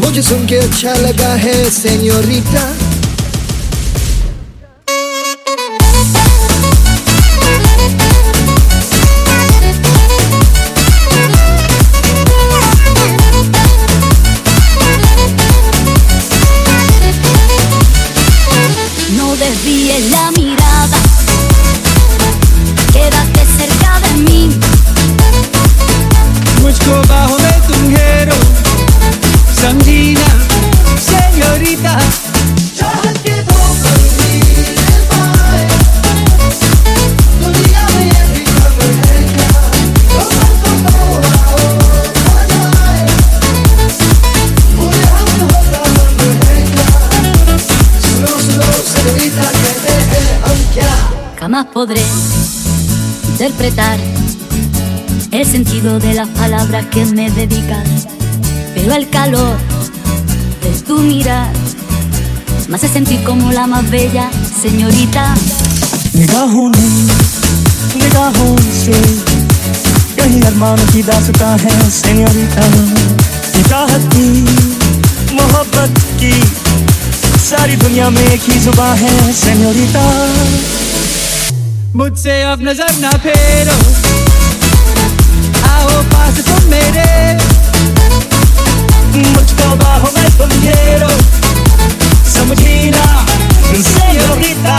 mujhe 0.00 0.22
sun 0.22 0.46
ke 0.46 0.60
acha 0.60 0.94
laga 1.02 1.36
señorita. 1.70 2.91
interpretar 53.41 53.97
el 55.31 55.45
sentido 55.45 55.99
de 55.99 56.13
las 56.13 56.27
palabras 56.29 56.85
que 56.87 57.05
me 57.05 57.29
dedicas, 57.31 58.07
pero 58.75 58.93
el 58.93 59.09
calor 59.09 59.57
de 60.63 60.81
tu 60.81 60.99
mirar 60.99 61.51
me 62.67 62.75
hace 62.75 62.87
sentir 62.87 63.23
como 63.23 63.51
la 63.51 63.67
más 63.67 63.89
bella 63.89 64.29
señorita. 64.61 65.35
निगाहों 66.17 66.69
ने 66.73 66.87
निगाहों 68.01 68.55
से 68.57 68.97
कहीं 70.17 70.41
अरमानों 70.49 70.87
की 70.91 71.01
दास्तां 71.09 71.51
है 71.63 71.73
सेनियोरिटा 71.97 72.65
ये 73.53 73.63
चाहत 73.69 74.03
की 74.13 74.25
मोहब्बत 75.37 76.01
की 76.21 76.33
सारी 77.49 77.75
दुनिया 77.83 78.09
में 78.09 78.23
एक 78.23 78.49
ही 78.49 78.59
जुबान 78.65 78.97
है 78.97 79.13
सेनियोरिटा 79.43 80.05
मुझसे 81.96 82.34
अब 82.42 82.60
नज़र 82.62 82.94
ना 83.00 83.10
फेरो। 83.22 83.74
आओ 85.70 86.02
पास 86.12 86.38
तुम 86.46 86.70
मेरे। 86.70 87.04
मुझको 89.32 89.74
बाहों 89.76 90.12
में 90.16 90.30
तुम 90.38 90.48
घेरो। 90.60 91.10
समझी 92.32 92.90
ना 92.90 93.26
सेयोरिता 93.90 94.78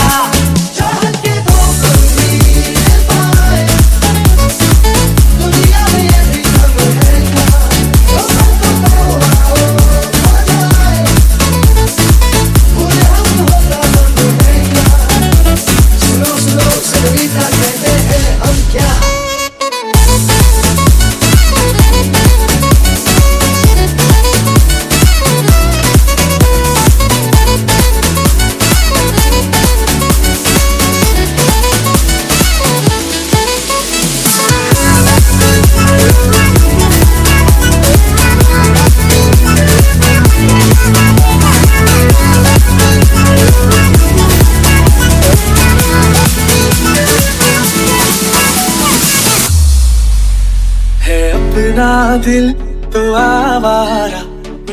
दिल 52.25 52.51
तो 52.93 53.01
आवारा 53.13 54.21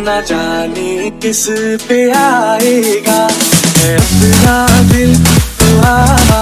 न 0.05 0.21
जाने 0.29 0.91
किस 1.23 1.43
पे 1.89 1.99
आएगा। 2.19 3.21
अपना 3.95 4.59
दिल 4.93 5.17
तो 5.61 5.69
आवारा 5.87 6.40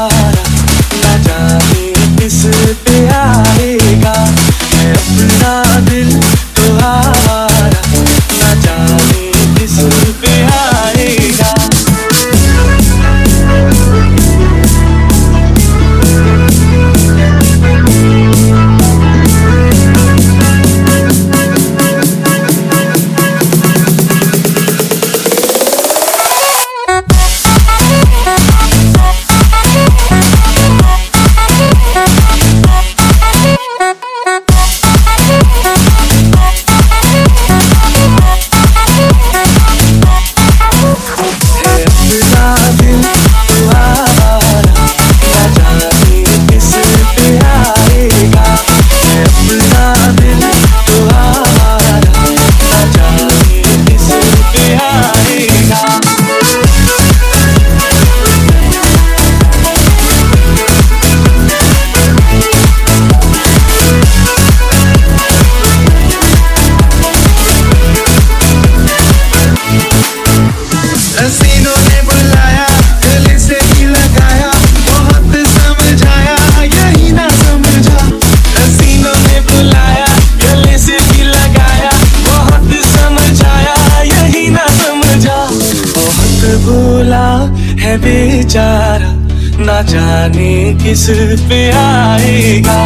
किस 90.89 91.07
पे 91.49 91.59
आएगा। 91.71 92.79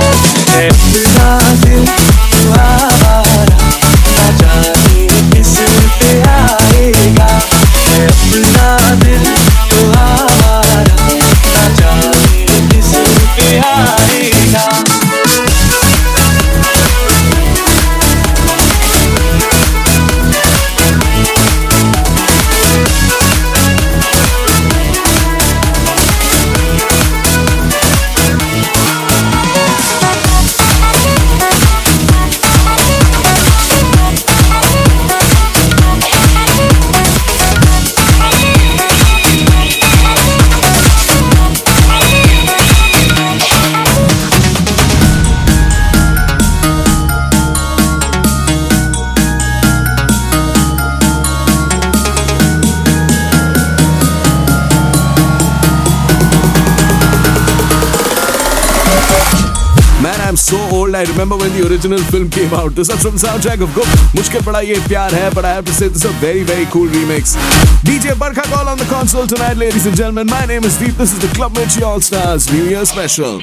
Remember 61.32 61.48
when 61.48 61.62
the 61.62 61.66
original 61.66 61.98
film 61.98 62.28
came 62.28 62.52
out. 62.52 62.74
This 62.74 62.90
is 62.90 63.00
from 63.00 63.12
soundtrack 63.12 63.62
of 63.62 63.72
Gupt. 63.74 63.88
Mushkil 64.12 64.42
Pada 64.42 64.66
Ye 64.66 64.74
Pyar 64.74 65.10
Hai, 65.10 65.30
but 65.30 65.46
I 65.46 65.54
have 65.54 65.64
to 65.64 65.72
say 65.72 65.88
this 65.88 66.04
is 66.04 66.10
a 66.10 66.12
very, 66.20 66.42
very 66.42 66.66
cool 66.66 66.86
remix. 66.88 67.36
DJ 67.84 68.12
Barkha 68.12 68.42
Kaul 68.42 68.68
on 68.68 68.76
the 68.76 68.84
console 68.84 69.26
tonight, 69.26 69.56
ladies 69.56 69.86
and 69.86 69.96
gentlemen. 69.96 70.26
My 70.26 70.44
name 70.44 70.64
is 70.64 70.76
Deep. 70.76 70.94
This 70.94 71.12
is 71.14 71.20
the 71.20 71.34
Club 71.34 71.52
Mirchi 71.54 71.82
All 71.82 72.02
Stars 72.02 72.52
New 72.52 72.64
Year 72.64 72.84
Special. 72.84 73.40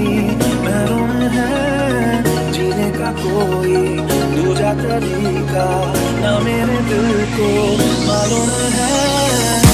जिंदगानी 0.00 0.60
महरूम 0.64 1.20
है 1.34 2.52
जीने 2.52 2.90
का 2.98 3.10
कोई 3.20 3.74
दूजा 4.36 4.72
तरीका 4.82 5.66
ना 6.22 6.38
मेरे 6.40 6.78
दिल 6.90 7.10
को 7.36 7.50
मालूम 8.06 8.50
है 8.78 9.69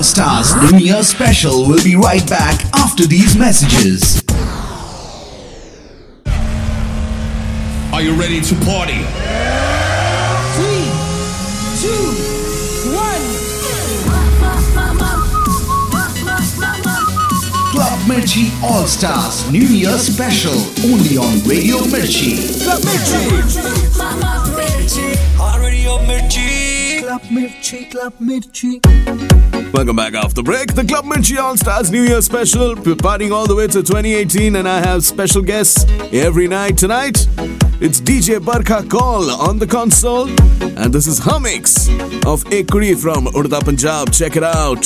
All 0.00 0.04
Stars 0.04 0.72
New 0.72 0.78
Year 0.78 1.02
Special 1.02 1.68
will 1.68 1.84
be 1.84 1.94
right 1.94 2.26
back 2.26 2.64
after 2.76 3.06
these 3.06 3.36
messages. 3.36 4.22
Are 7.92 8.00
you 8.00 8.14
ready 8.14 8.40
to 8.40 8.54
party? 8.64 9.04
Three, 10.56 10.88
two, 11.84 12.16
one. 12.96 13.20
Club 17.72 17.98
Mirchi 18.08 18.48
All 18.62 18.86
Stars 18.86 19.50
New 19.50 19.60
Year 19.60 19.98
Special 19.98 20.56
only 20.90 21.18
on 21.18 21.46
Radio 21.46 21.76
Mirchi. 21.92 22.40
Club 22.64 22.80
Mirchi. 22.80 23.28
Radio 25.60 25.98
Mirchi. 25.98 27.00
Club 27.00 27.20
Mirchi, 27.24 27.90
Club 27.90 28.14
Mirchi. 28.18 29.29
Welcome 29.72 29.96
back 29.96 30.14
after 30.14 30.42
break. 30.42 30.74
The 30.74 30.84
Club 30.84 31.04
Mirchi 31.04 31.38
All 31.38 31.56
Stars 31.56 31.90
New 31.90 32.02
Year 32.02 32.20
Special. 32.20 32.74
Partying 32.74 33.30
all 33.32 33.46
the 33.46 33.54
way 33.54 33.66
to 33.68 33.82
2018, 33.82 34.56
and 34.56 34.68
I 34.68 34.80
have 34.80 35.04
special 35.04 35.42
guests 35.42 35.86
every 36.12 36.48
night. 36.48 36.76
Tonight, 36.76 37.26
it's 37.80 38.00
DJ 38.00 38.40
Barkha 38.40 38.88
Kaul 38.90 39.30
on 39.30 39.58
the 39.58 39.66
console, 39.66 40.28
and 40.76 40.92
this 40.92 41.06
is 41.06 41.20
Humix 41.20 41.88
of 42.26 42.42
Ekuri 42.44 43.00
from 43.00 43.26
Udta 43.26 43.64
Punjab. 43.64 44.12
Check 44.12 44.36
it 44.36 44.42
out. 44.42 44.84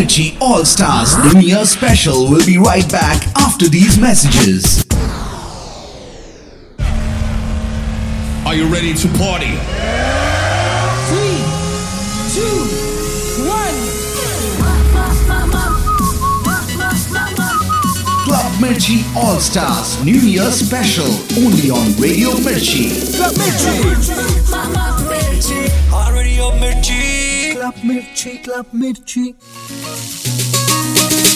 Club 0.00 0.08
Mirchi 0.08 0.40
All 0.40 0.64
Stars 0.64 1.34
New 1.34 1.40
Year 1.42 1.62
Special 1.66 2.30
will 2.30 2.46
be 2.46 2.56
right 2.56 2.90
back 2.90 3.26
after 3.36 3.68
these 3.68 3.98
messages. 3.98 4.82
Are 8.46 8.54
you 8.54 8.66
ready 8.72 8.94
to 8.94 9.08
party? 9.18 9.58
Three, 11.10 11.44
two, 12.32 12.64
one. 13.46 13.76
Club 18.24 18.52
Mirchi 18.62 19.04
All 19.14 19.38
Stars 19.38 20.02
New 20.02 20.14
Year 20.14 20.50
Special 20.50 21.12
only 21.44 21.68
on 21.70 21.94
Radio 22.00 22.30
Mirchi. 22.40 23.14
Club 23.16 23.36
Radio 26.14 26.50
Mirchi 26.52 27.20
Club 27.60 27.74
Mirchi, 27.84 28.42
Club 28.42 28.66
Mirchi. 28.72 29.34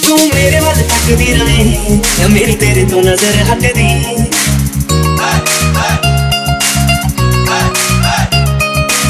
ਤੂੰ 0.07 0.19
ਮੇਰੇ 0.35 0.59
ਵੱਲ 0.61 0.83
ਤੱਕਦੀ 0.83 1.33
ਰਵੇਂ 1.35 1.99
ਜਾਂ 2.19 2.29
ਮੇਰੀ 2.29 2.55
ਤੇਰੇ 2.55 2.85
ਤੋਂ 2.85 3.03
ਨਜ਼ਰ 3.03 3.37
ਹਟਦੀ। 3.51 3.89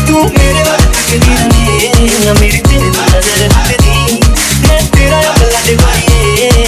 ਤੂੰ 0.07 0.23
ਮੇਰੇ 0.25 0.63
ਵੱਲ 0.63 0.79
ਤੱਕਦੀ 0.79 1.35
ਰਵੇਂ 1.35 2.21
ਜਾਂ 2.25 2.35
ਮੇਰੀ 2.35 2.61
ਤੇਰੇ 2.61 2.91
ਤੋਂ 2.91 3.07
ਨਜ਼ਰ 3.15 3.49
ਹਟਦੀ। 3.49 4.21
ਮੈਂ 4.69 4.81
ਤੇਰਾ 4.97 5.21
ਬਲੱਡ 5.39 5.71
ਗੋਰੀਏ 5.73 6.67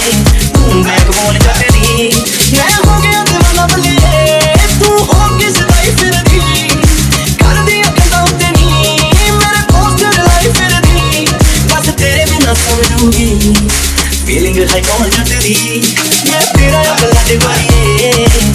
ਤੂੰ 0.53 0.83
ਬੈਕਬੋਨ 0.83 1.39
ਜੱਟਦੀ 1.39 2.11
ਮੈਂ 2.57 2.71
ਹੋ 2.85 2.99
ਗਿਆ 3.01 3.23
دیਵਾਨਾ 3.23 3.65
ਬੱਲੇ, 3.67 4.55
ਤੂੰ 4.79 4.97
ਹੋ 4.99 5.37
ਕਿਸ 5.37 5.61
ਲਈ 5.61 5.95
ਫਿਰਦੀ। 5.95 6.69
ਕਰਦੀ 7.39 7.81
ਅੱਖਾਂ 7.81 8.21
ਉੱਤੇ 8.23 8.51
ਨੀ, 8.51 8.99
ਮੇਰੇ 9.13 9.63
ਪੋਸਟਰ 9.71 10.23
ਲਾਈ 10.23 10.51
ਫਿਰਦੀ। 10.59 11.27
ਬਸ 11.73 11.93
ਤੇਰੇ 11.93 12.25
ਬਿਨਾ 12.25 12.53
ਸਮਝੂਗੀ 12.53 13.66
you 14.57 14.65
like 14.65 14.87
going 14.87 15.13
under 15.21 15.37
the 15.45 15.53
Yeah, 16.25 16.41
तेरा 16.57 16.81
of 17.05 17.17
दिवालिए 17.27 18.46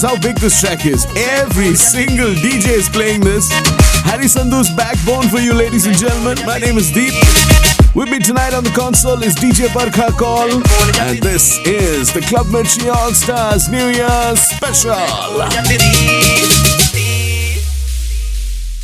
is 0.00 0.08
how 0.08 0.18
big 0.20 0.36
this 0.38 0.60
track 0.60 0.86
is. 0.86 1.04
Every 1.16 1.74
single 1.74 2.32
DJ 2.44 2.68
is 2.80 2.88
playing 2.88 3.20
this. 3.20 3.50
Harry 4.08 4.28
Sandhu's 4.28 4.70
backbone 4.74 5.28
for 5.28 5.38
you, 5.38 5.52
ladies 5.52 5.86
and 5.86 5.96
gentlemen. 5.96 6.38
My 6.46 6.58
name 6.58 6.78
is 6.78 6.90
Deep. 6.90 7.12
With 7.94 8.08
me 8.10 8.18
tonight 8.18 8.54
on 8.54 8.64
the 8.64 8.70
console 8.70 9.22
is 9.22 9.34
DJ 9.34 9.68
Barkha 9.68 10.08
Kaul, 10.16 10.50
and 11.04 11.18
this 11.20 11.58
is 11.66 12.12
the 12.12 12.20
Club 12.20 12.46
Mirchi 12.46 12.88
All 12.88 13.12
Stars 13.12 13.68
New 13.68 13.88
Year 13.88 14.36
Special. 14.36 15.06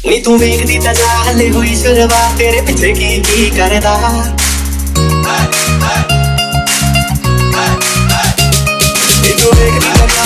ਨੀ 0.06 0.20
ਤੂੰ 0.22 0.38
ਵੇਖਦੀ 0.38 0.78
ਤਾਂ 0.78 0.92
ਜਾ 0.94 1.06
ਹਲੇ 1.28 1.50
ਹੋਈ 1.52 1.74
ਸ਼ੁਰੂਆਤ 1.76 2.36
ਤੇਰੇ 2.38 2.60
ਪਿੱਛੇ 2.66 2.92
ਕੀ 2.94 3.18
ਕੀ 3.28 3.50
ਕਰਦਾ 3.56 3.96
ਨੀ 9.22 9.32
ਤੂੰ 9.32 9.52
ਵੇਖਦੀ 9.56 9.90
ਤਾਂ 9.98 10.25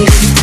you. 0.00 0.39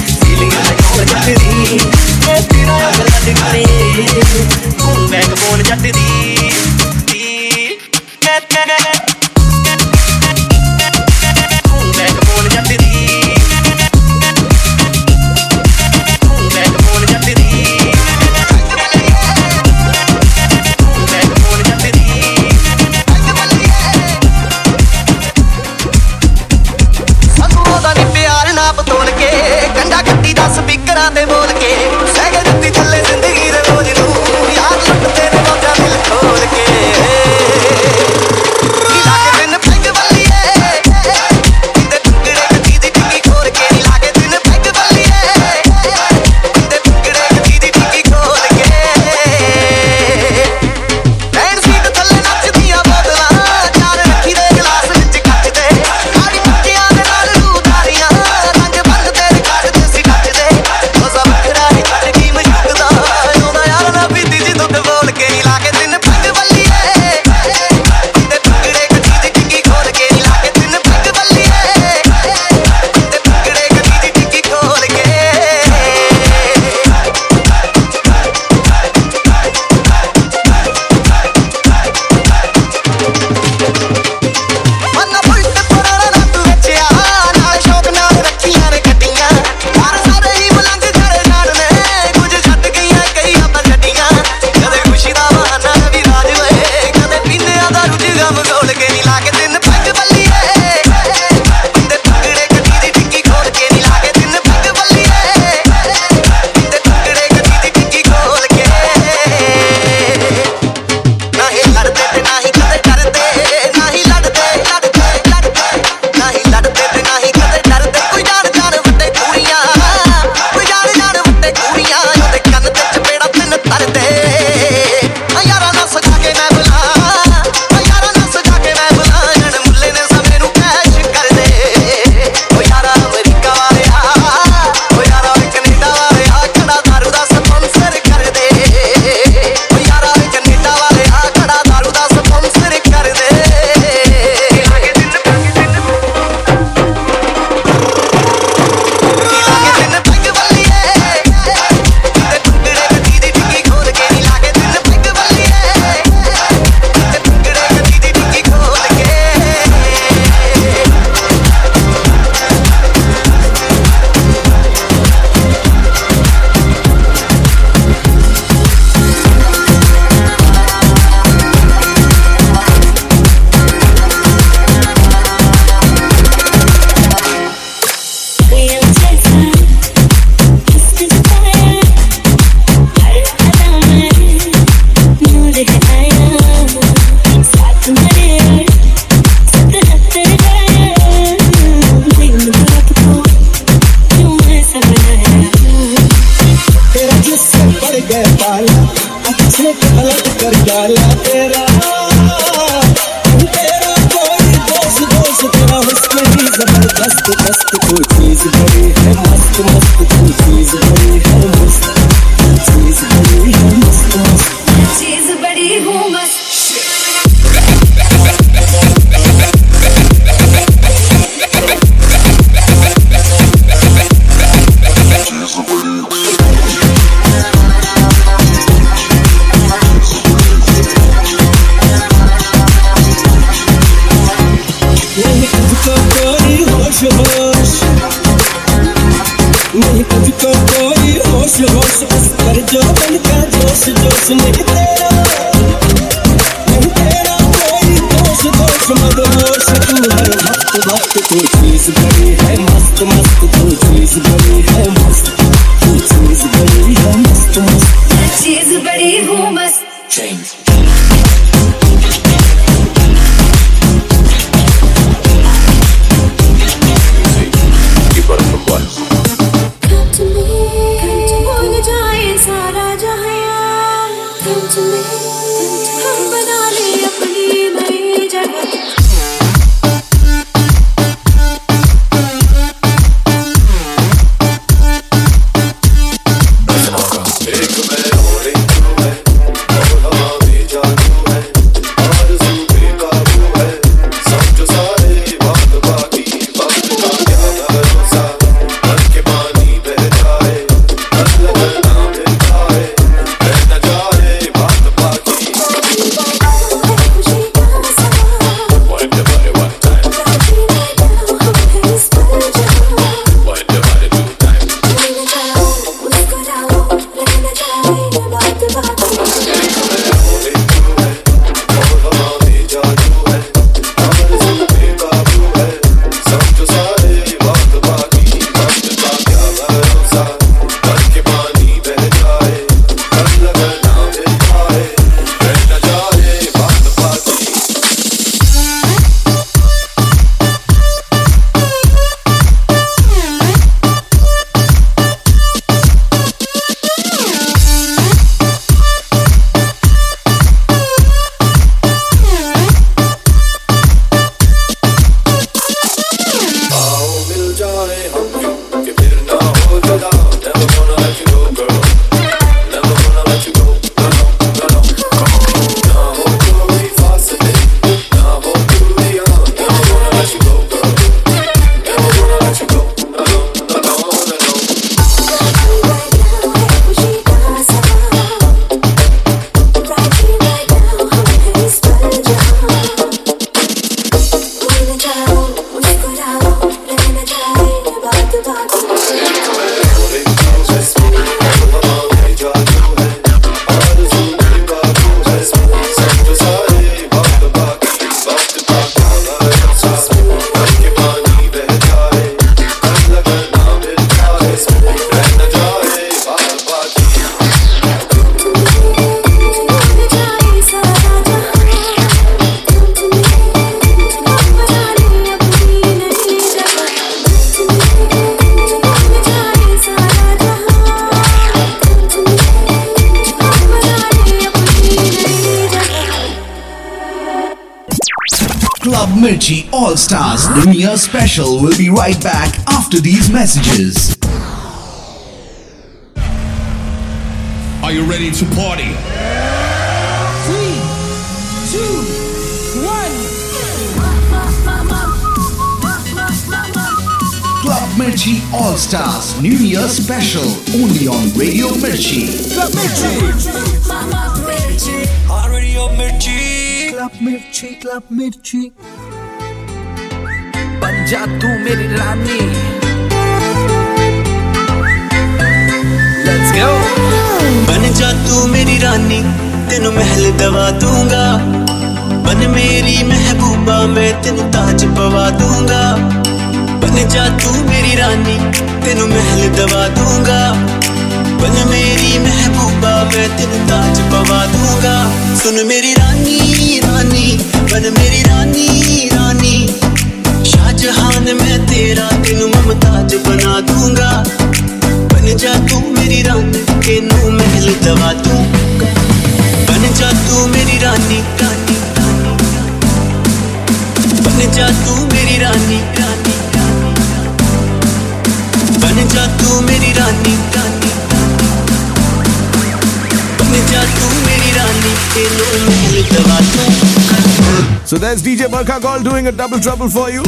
There's 517.99 518.22
DJ 518.22 518.48
Barkha 518.48 518.80
Kaul 518.80 519.02
doing 519.02 519.26
a 519.26 519.32
double 519.32 519.60
trouble 519.60 519.90
for 519.90 520.11
you. 520.11 520.24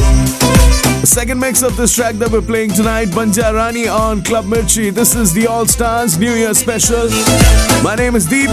Second 1.04 1.38
mix 1.38 1.62
of 1.62 1.76
this 1.76 1.94
track 1.94 2.16
that 2.16 2.28
we're 2.32 2.42
playing 2.42 2.72
tonight, 2.72 3.08
Banjarani 3.08 3.86
on 3.86 4.22
Club 4.22 4.44
Mirchi. 4.46 4.92
This 4.92 5.14
is 5.14 5.32
the 5.32 5.46
All 5.46 5.66
Stars 5.66 6.18
New 6.18 6.34
Year 6.34 6.52
special. 6.52 7.08
My 7.82 7.94
name 7.96 8.16
is 8.16 8.26
Deep, 8.26 8.50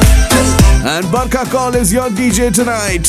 and 0.85 1.03
Barkha 1.07 1.49
Kaul 1.49 1.76
is 1.76 1.91
your 1.91 2.10
DJ 2.10 2.53
tonight. 2.53 3.07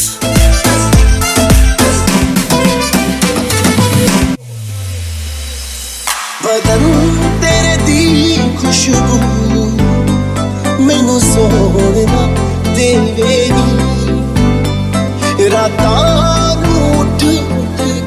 तेरा 15.49 15.69
तार 15.77 16.65
उठ 16.79 17.23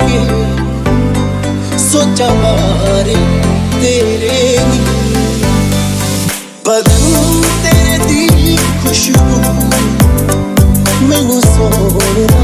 के 0.01 0.17
सोचा 1.83 2.27
मारे 2.33 3.15
तेरे 3.81 4.17
लिए। 4.21 4.65
बदलू 6.67 7.23
तेरे 7.63 7.97
दिल 8.05 8.57
खुशबू 8.83 9.39
मैं 11.07 11.23
सोना 11.41 12.40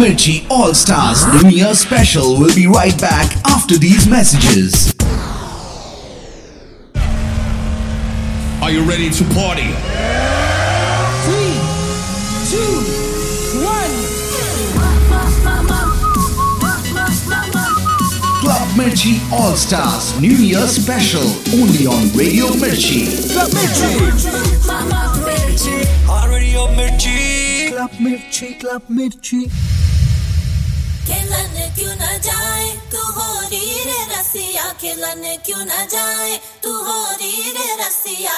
Mirchi 0.00 0.46
All 0.48 0.72
Stars 0.72 1.26
New 1.42 1.50
Year 1.50 1.74
Special 1.74 2.38
will 2.38 2.54
be 2.54 2.66
right 2.66 2.98
back 2.98 3.36
after 3.44 3.76
these 3.76 4.08
messages. 4.08 4.94
Are 8.62 8.70
you 8.70 8.82
ready 8.88 9.10
to 9.10 9.24
party? 9.34 9.68
Three, 11.28 11.52
two, 12.48 12.80
one. 13.60 13.92
Club 18.40 18.68
Mirchi 18.70 19.20
All 19.30 19.54
Stars 19.54 20.18
New 20.18 20.32
Year 20.32 20.66
Special 20.66 21.28
only 21.60 21.84
on 21.86 22.08
Radio 22.16 22.46
Mirchi. 22.56 23.04
Club 23.34 23.50
Mirchi. 23.50 24.00
Radio 26.30 26.66
Mirchi. 26.68 27.68
Club 27.68 27.90
Mirchi. 28.00 28.58
Club 28.60 28.82
Mirchi. 28.88 29.69
क्यों 31.80 31.94
ना 31.96 32.16
जाए? 32.18 32.64
तू 32.92 33.02
हो 33.12 33.26
री 33.48 33.62
रसिया, 34.10 34.64
खिलन 34.80 35.22
क्यों 35.46 35.64
न 35.64 35.86
जाए? 35.92 36.40
तू 36.62 36.72
हो 36.72 36.98
री 37.20 37.32
रे 37.56 37.68
रसिया 37.80 38.36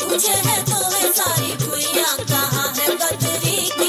तुझे 0.00 0.36
है 0.46 0.56
तो 0.64 0.78
है 0.94 1.12
सारी 1.12 1.52
कुइया 1.64 2.16
कहाँ 2.30 2.68
है 2.78 2.86
कतरी 2.96 3.56
की? 3.76 3.87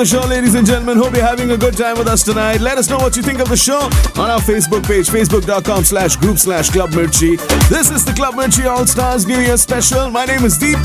of 0.00 0.10
the 0.10 0.20
show, 0.20 0.26
ladies 0.26 0.54
and 0.54 0.66
gentlemen. 0.66 0.98
Hope 0.98 1.14
you're 1.14 1.24
having 1.24 1.50
a 1.52 1.56
good 1.56 1.76
time 1.76 1.96
with 1.96 2.06
us 2.06 2.22
tonight. 2.22 2.60
Let 2.60 2.76
us 2.76 2.90
know 2.90 2.98
what 2.98 3.16
you 3.16 3.22
think 3.22 3.40
of 3.40 3.48
the 3.48 3.56
show 3.56 3.80
on 4.20 4.30
our 4.30 4.40
Facebook 4.40 4.84
page, 4.86 5.08
facebook.com 5.08 5.84
slash 5.84 6.16
group 6.16 6.38
slash 6.38 6.70
club 6.70 6.90
mirchi. 6.90 7.38
This 7.68 7.90
is 7.90 8.04
the 8.04 8.12
Club 8.12 8.34
Mirchi 8.34 8.68
All 8.68 8.86
Stars 8.86 9.26
New 9.26 9.38
Year 9.38 9.56
special. 9.56 10.10
My 10.10 10.24
name 10.24 10.44
is 10.44 10.58
Deep. 10.58 10.78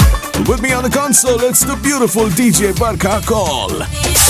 With 0.48 0.62
me 0.62 0.72
on 0.72 0.84
the 0.84 0.90
console, 0.90 1.42
it's 1.42 1.62
the 1.62 1.76
beautiful 1.78 2.26
DJ 2.28 2.74
Barkha. 2.74 3.26
Kaul. 3.26 4.21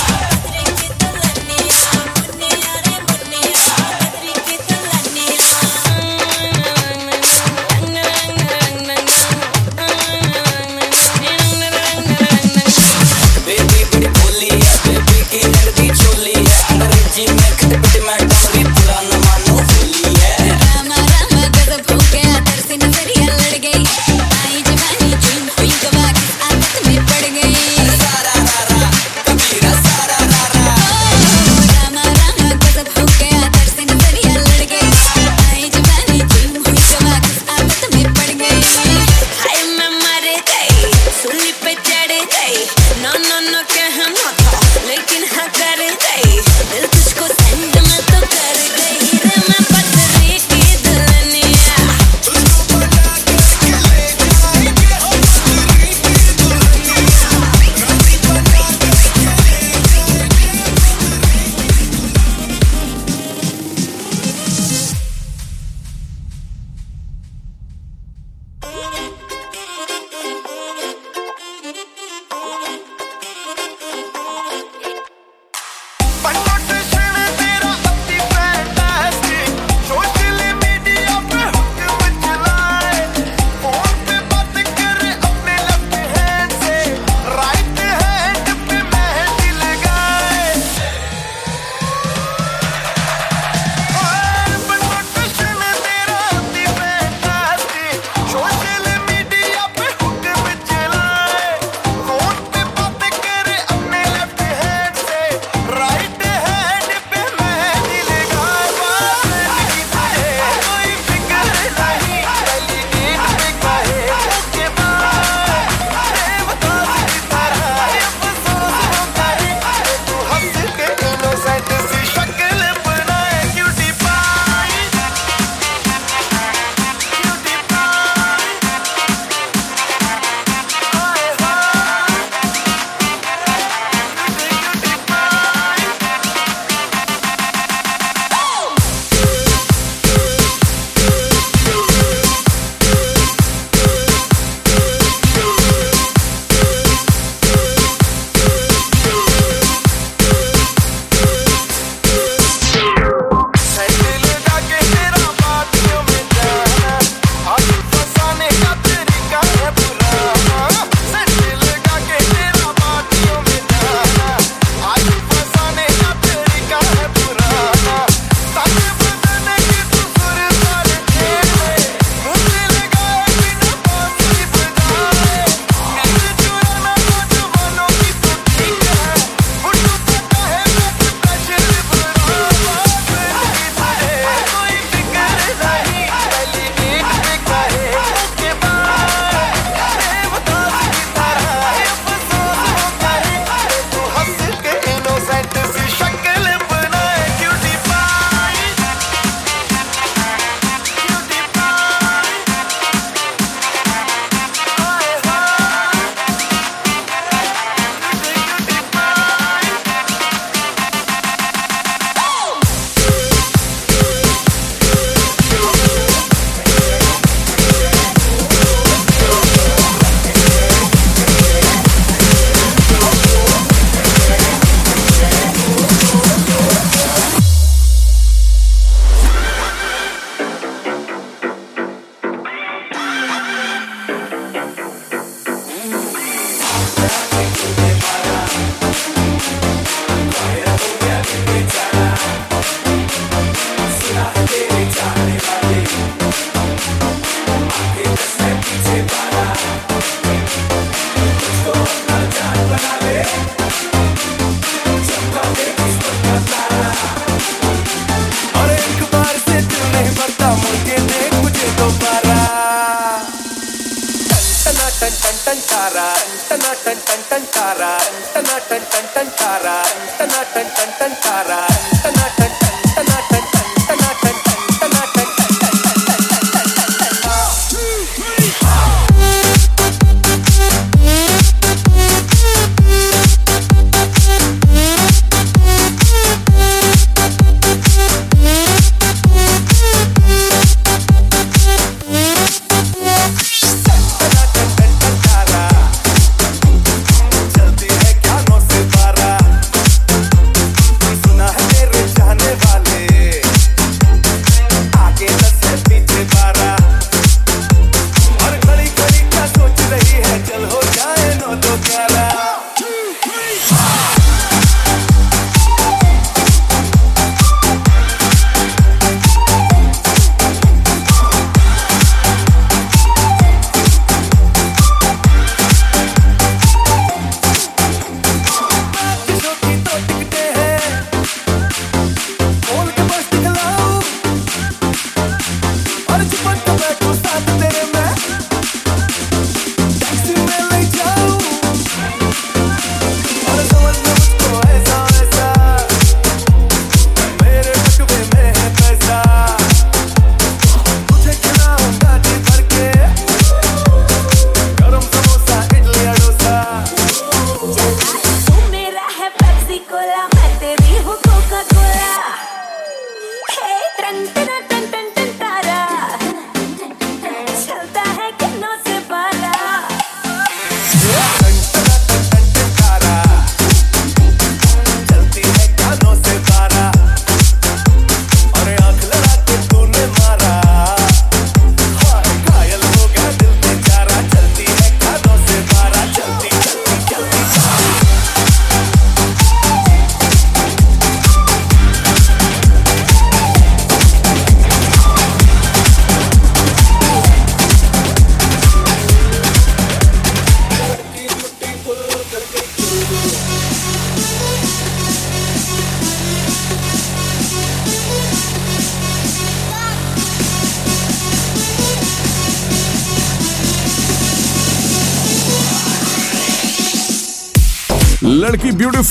Thank 237.07 237.79
you. 237.79 237.80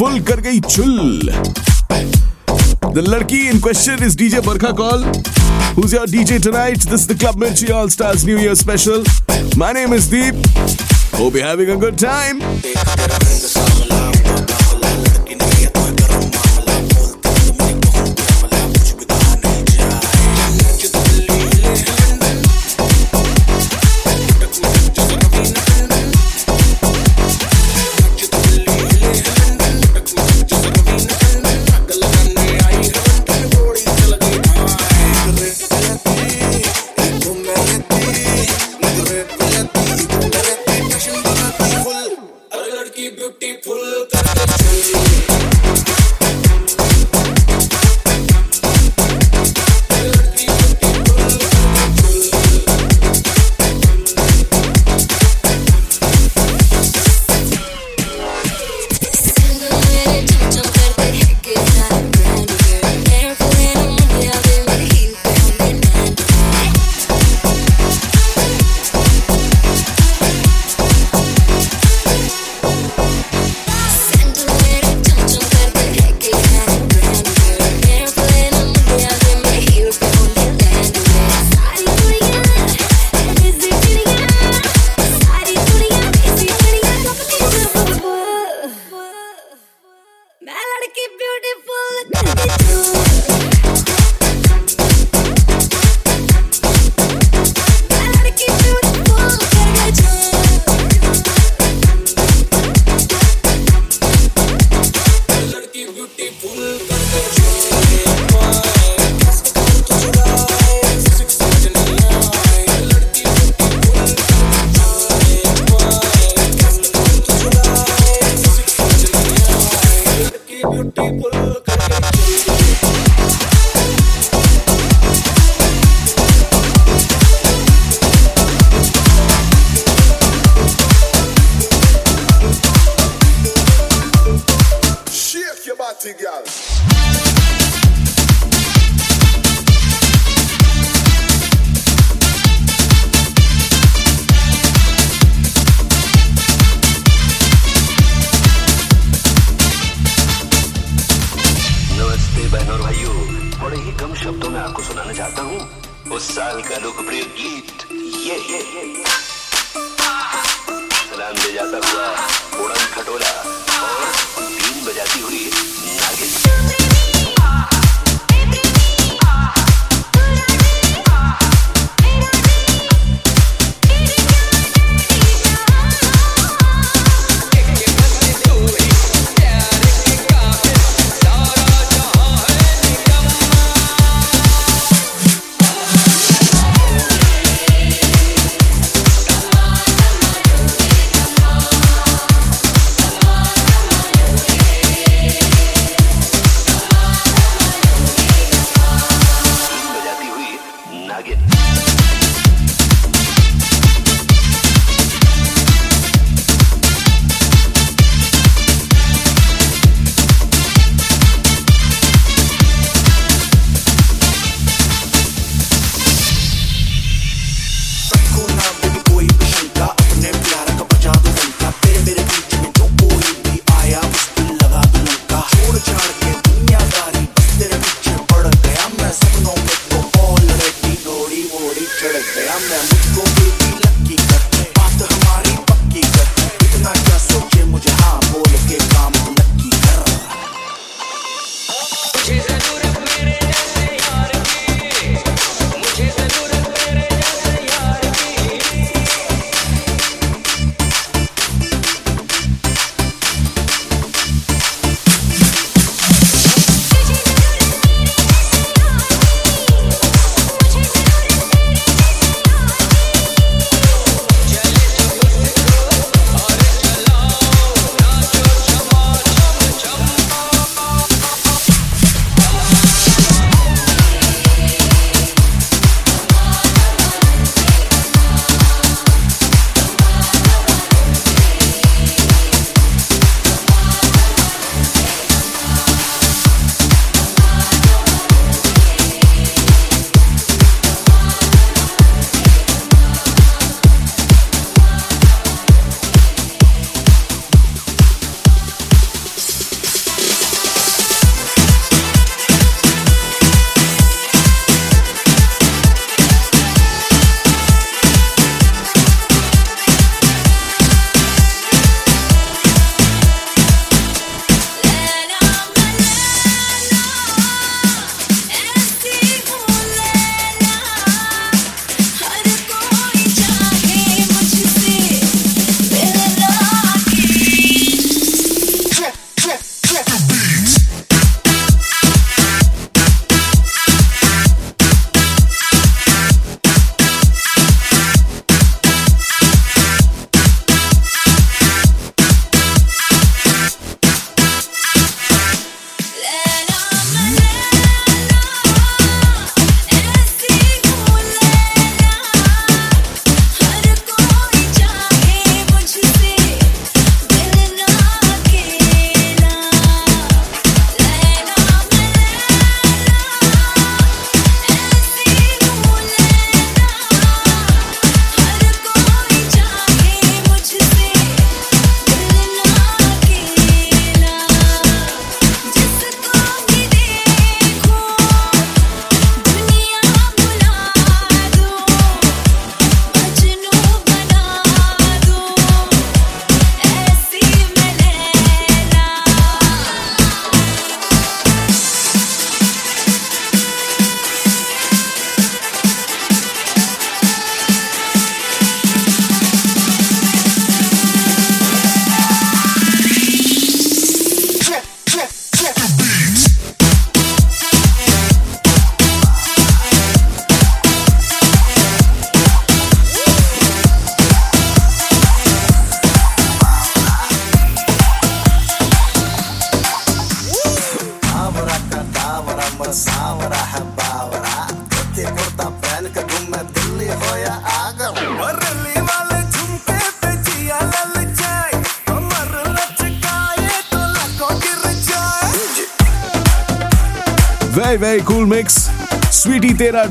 full 0.01 0.21
कर 0.29 0.41
गई 0.41 0.61
चुल 0.61 1.29
The 2.95 3.03
lucky 3.07 3.41
in 3.49 3.61
question 3.65 4.03
is 4.07 4.17
DJ 4.21 4.41
Barkha 4.47 4.71
Kaul. 4.79 5.05
who's 5.77 5.93
your 5.97 6.07
DJ 6.15 6.39
tonight. 6.47 6.87
This 6.93 7.03
is 7.03 7.07
the 7.13 7.19
Club 7.25 7.37
Mirchi 7.45 7.71
All 7.81 7.93
Stars 7.97 8.25
New 8.31 8.39
Year 8.39 8.57
special. 8.63 9.05
My 9.65 9.73
name 9.81 9.93
is 10.01 10.09
Deep. 10.17 10.35
Hope 11.21 11.35
you're 11.35 11.47
having 11.53 11.71
a 11.71 11.81
good 11.87 11.99
time. 12.07 13.50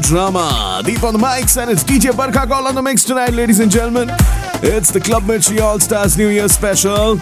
Drama 0.10 0.82
Deep 0.84 1.04
on 1.04 1.14
the 1.14 1.20
mics, 1.20 1.62
and 1.62 1.70
it's 1.70 1.84
DJ 1.84 2.10
Barkha 2.10 2.48
Kaul 2.48 2.68
on 2.68 2.74
the 2.74 2.82
mix 2.82 3.04
tonight, 3.04 3.32
ladies 3.32 3.60
and 3.60 3.72
gentlemen. 3.72 4.10
It's 4.64 4.90
the 4.92 5.00
Club 5.00 5.22
Mirchi 5.22 5.62
All 5.62 5.80
Stars 5.80 6.18
New 6.18 6.30
Year 6.30 6.50
special. 6.50 7.20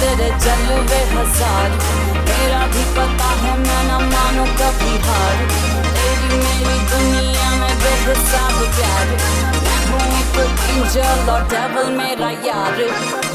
तेरे 0.00 0.28
जलवे 0.42 1.00
हज़ार। 1.12 1.70
तेरा 2.28 2.60
भी 2.74 2.84
पता 2.96 3.30
है, 3.40 3.52
मैं 3.58 3.82
ना 3.88 3.98
मानो 4.12 4.44
कभी 4.60 4.92
हार। 5.06 5.40
तेरी 5.96 6.38
मेरी 6.44 6.78
दुनिया 6.92 7.50
में 7.60 7.74
बेहसाब 7.82 8.60
प्यार। 8.76 9.06
मैं 9.64 9.80
हूँ 9.88 10.04
एक 10.20 10.38
एंजल 10.70 11.30
और 11.32 11.48
डेवल 11.54 11.90
मेरा 11.96 12.30
यार। 12.46 13.27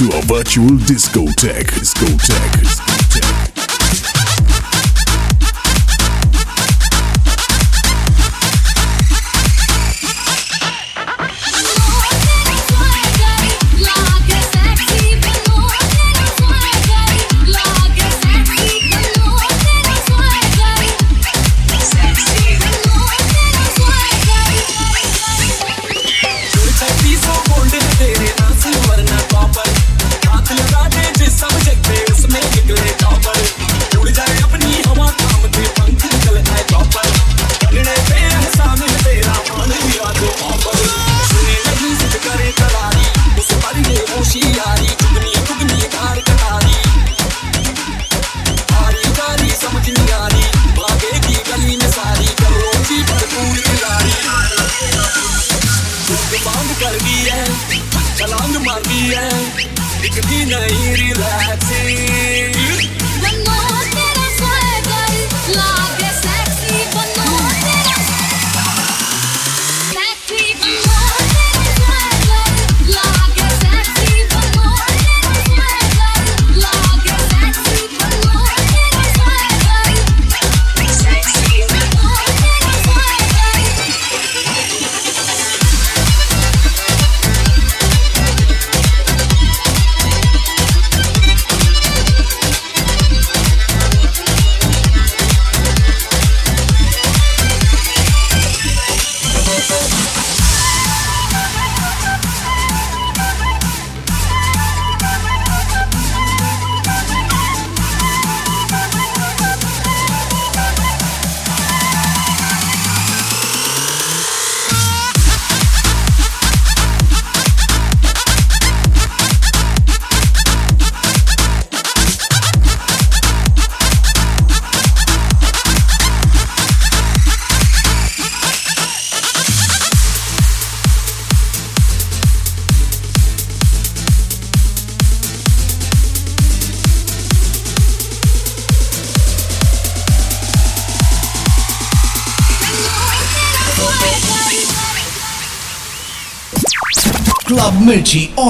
Into 0.00 0.16
a 0.16 0.22
virtual. 0.22 0.78
Discotheque. 0.86 1.70
Discotheque. 1.72 2.87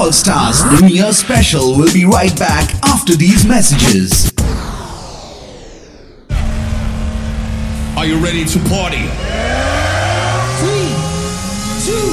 All 0.09 0.13
Stars 0.13 0.81
New 0.81 0.87
Year 0.87 1.13
Special 1.13 1.77
will 1.77 1.93
be 1.93 2.03
right 2.03 2.35
back 2.39 2.73
after 2.85 3.15
these 3.15 3.45
messages. 3.45 4.31
Are 7.95 8.07
you 8.07 8.17
ready 8.17 8.43
to 8.43 8.59
party? 8.67 9.05
Three, 10.57 10.89
two, 11.85 12.09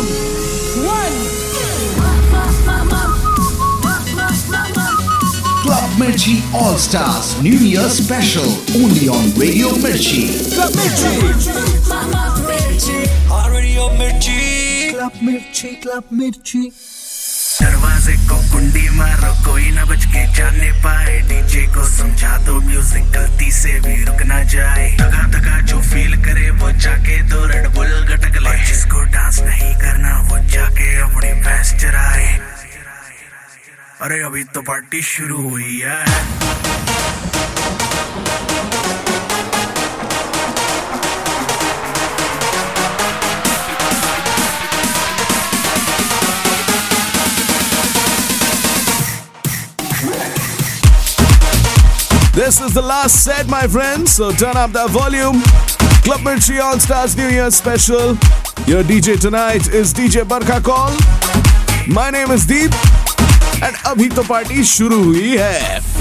one. 0.85 1.37
Club 5.63 5.91
Mirchi 5.97 6.43
All 6.53 6.77
Stars 6.77 7.41
New 7.43 7.57
Year 7.57 7.89
Special 7.89 8.45
only 8.77 9.09
on 9.09 9.33
Radio 9.41 9.69
Mirchi. 9.81 10.53
Club 10.53 10.71
Mirchi. 10.73 11.17
Radio 13.51 13.89
Mirchi. 13.97 14.91
Club 14.93 15.13
Mirchi, 15.15 15.81
Club 15.81 16.05
Mirchi. 16.11 16.73
दरवाजे 18.07 18.29
को 18.29 18.37
कुंडी 18.53 18.89
मारो, 18.89 19.51
कोई 19.51 19.71
ना 19.71 19.85
बच 19.85 20.05
के 20.05 20.33
जाने 20.33 20.71
पाए। 20.85 21.21
डीजे 21.21 21.67
को 21.67 21.85
समझा 21.85 22.39
दो 22.39 22.61
म्यूज़िक 22.61 23.11
गलती 23.11 23.51
से 23.51 23.81
भी 23.81 24.05
रुक 24.05 24.23
ना 24.23 24.43
जाए। 24.43 24.97
दगा 24.97 25.23
दगा 25.29 25.61
जो 25.61 25.81
फील 25.81 26.15
करे, 26.25 26.51
वो 26.51 26.71
जाके 26.73 27.23
दो 27.23 27.47
रेड 27.47 27.67
बुल 27.67 28.07
गटक 28.07 28.37
ले। 28.37 28.65
जिसको 28.65 29.03
डांस 29.03 29.41
नहीं 29.41 29.75
करना, 29.75 30.21
वो 30.21 30.39
जाके 30.39 30.97
अपनी 30.97 31.33
भैंस 31.43 31.75
चराए। 31.75 32.39
अरे, 34.01 34.23
अभी 34.23 34.45
तो 34.45 34.61
पार्टी 34.63 35.03
शुरू 35.03 35.51
हुई 35.51 35.83
है। 35.85 36.05
is 52.67 52.75
the 52.75 52.83
last 52.83 53.23
set, 53.23 53.47
my 53.49 53.67
friends, 53.69 54.13
so 54.13 54.33
turn 54.33 54.57
up 54.57 54.73
that 54.73 54.91
volume. 54.91 55.41
Club 56.03 56.21
Mirchi 56.21 56.61
All 56.61 56.79
Stars 56.81 57.17
New 57.17 57.29
Year 57.29 57.51
special. 57.51 58.15
Your 58.67 58.83
DJ 58.83 59.21
tonight 59.21 59.69
is 59.69 59.95
DJ 59.95 60.25
Barkha 60.25 60.61
Kaul. 60.63 60.97
My 61.87 62.11
name 62.11 62.31
is 62.31 62.45
Deep, 62.45 62.73
and 63.63 63.75
abhi 63.87 64.13
to 64.15 64.23
party 64.23 64.63
shuru 64.63 65.05
hui 65.05 65.37
hai. 65.37 65.96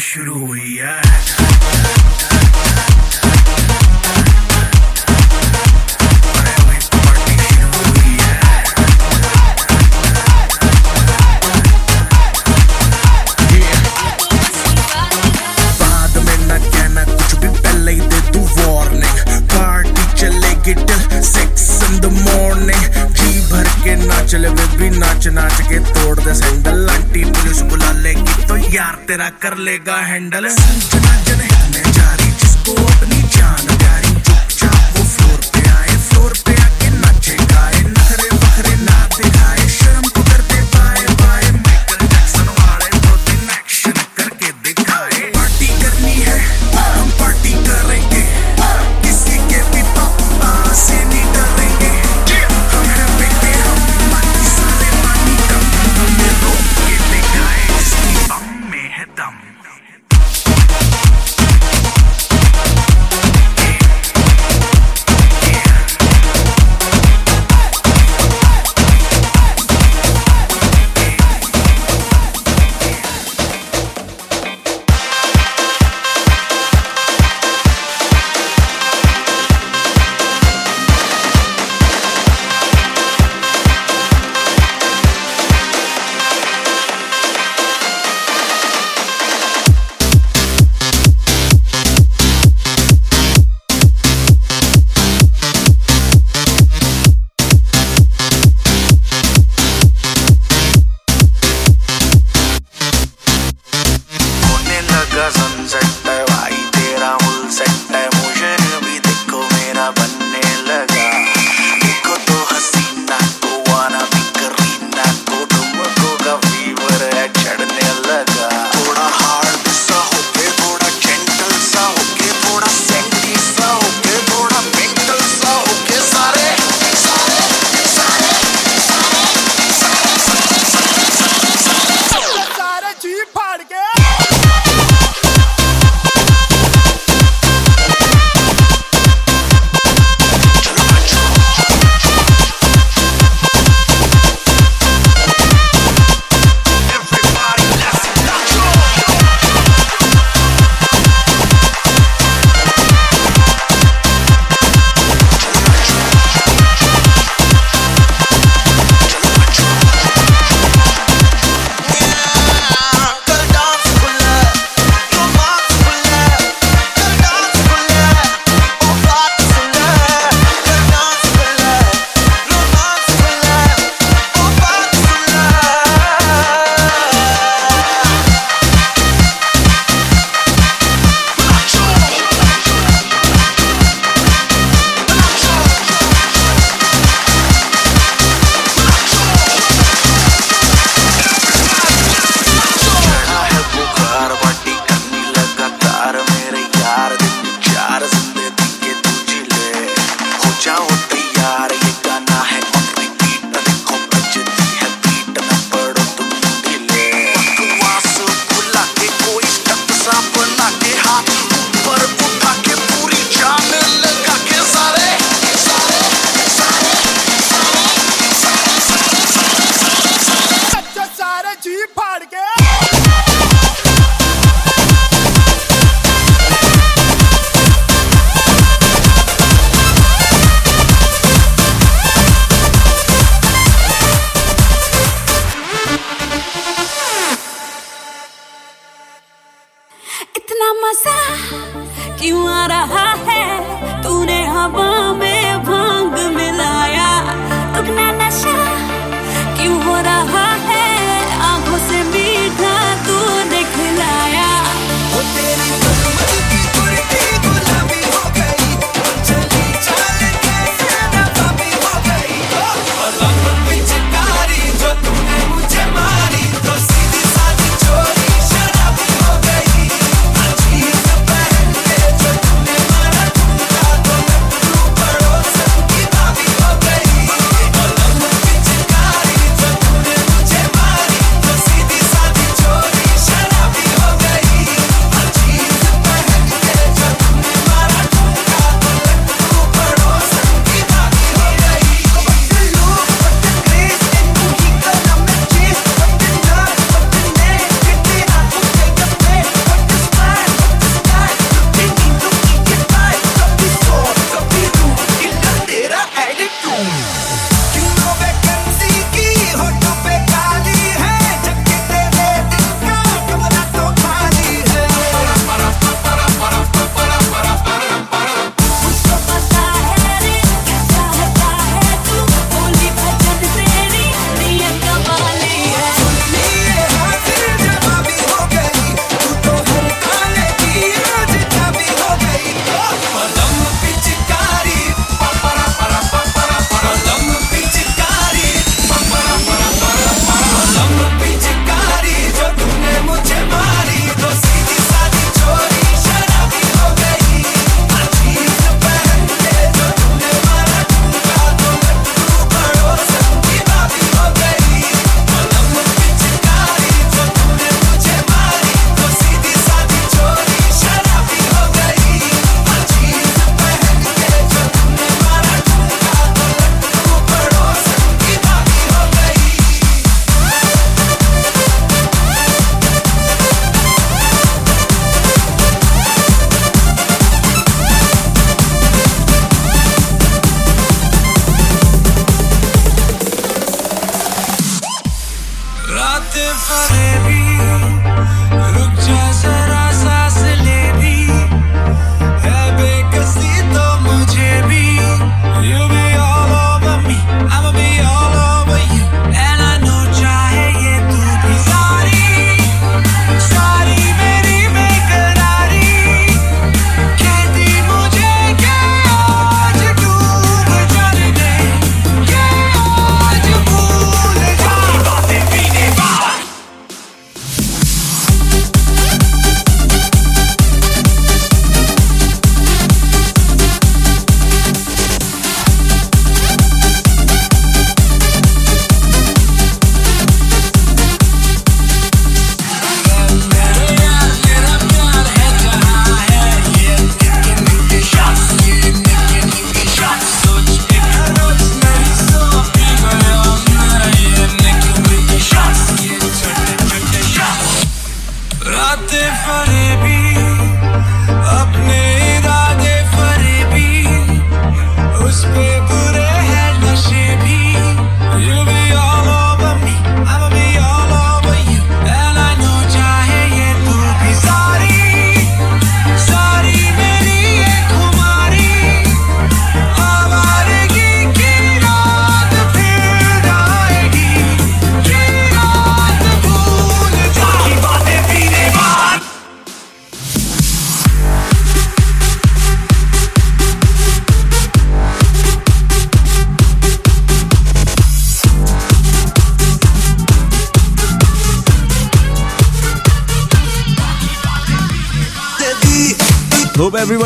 शुरू 0.00 0.34
हुई 0.46 0.76
है 0.80 1.51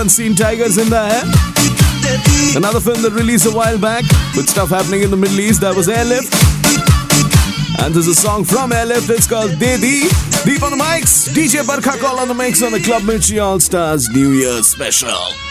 haven't 0.07 0.15
seen 0.15 0.89
the 0.89 0.95
air. 0.95 2.55
Another 2.55 2.79
film 2.79 3.01
that 3.01 3.11
released 3.11 3.45
a 3.45 3.51
while 3.51 3.77
back 3.77 4.03
with 4.35 4.47
stuff 4.47 4.69
happening 4.69 5.01
in 5.01 5.11
the 5.11 5.17
Middle 5.17 5.39
East 5.39 5.61
that 5.61 5.75
was 5.75 5.89
Airlift. 5.89 6.33
And 7.83 7.93
there's 7.93 8.07
a 8.07 8.15
song 8.15 8.45
from 8.45 8.71
Airlift, 8.71 9.09
it's 9.09 9.27
called 9.27 9.51
Dedi. 9.51 10.07
Deep 10.45 10.63
on 10.63 10.71
the 10.71 10.81
mics, 10.81 11.27
DJ 11.29 11.63
Barkha 11.63 11.99
Kaul 11.99 12.19
on 12.19 12.27
the 12.27 12.33
mics 12.33 12.65
on 12.65 12.71
the 12.71 12.79
Club 12.79 13.01
Mirchi 13.03 13.43
All 13.43 13.59
Stars 13.59 14.07
New 14.09 14.31
Year 14.31 14.63
Special. 14.63 15.46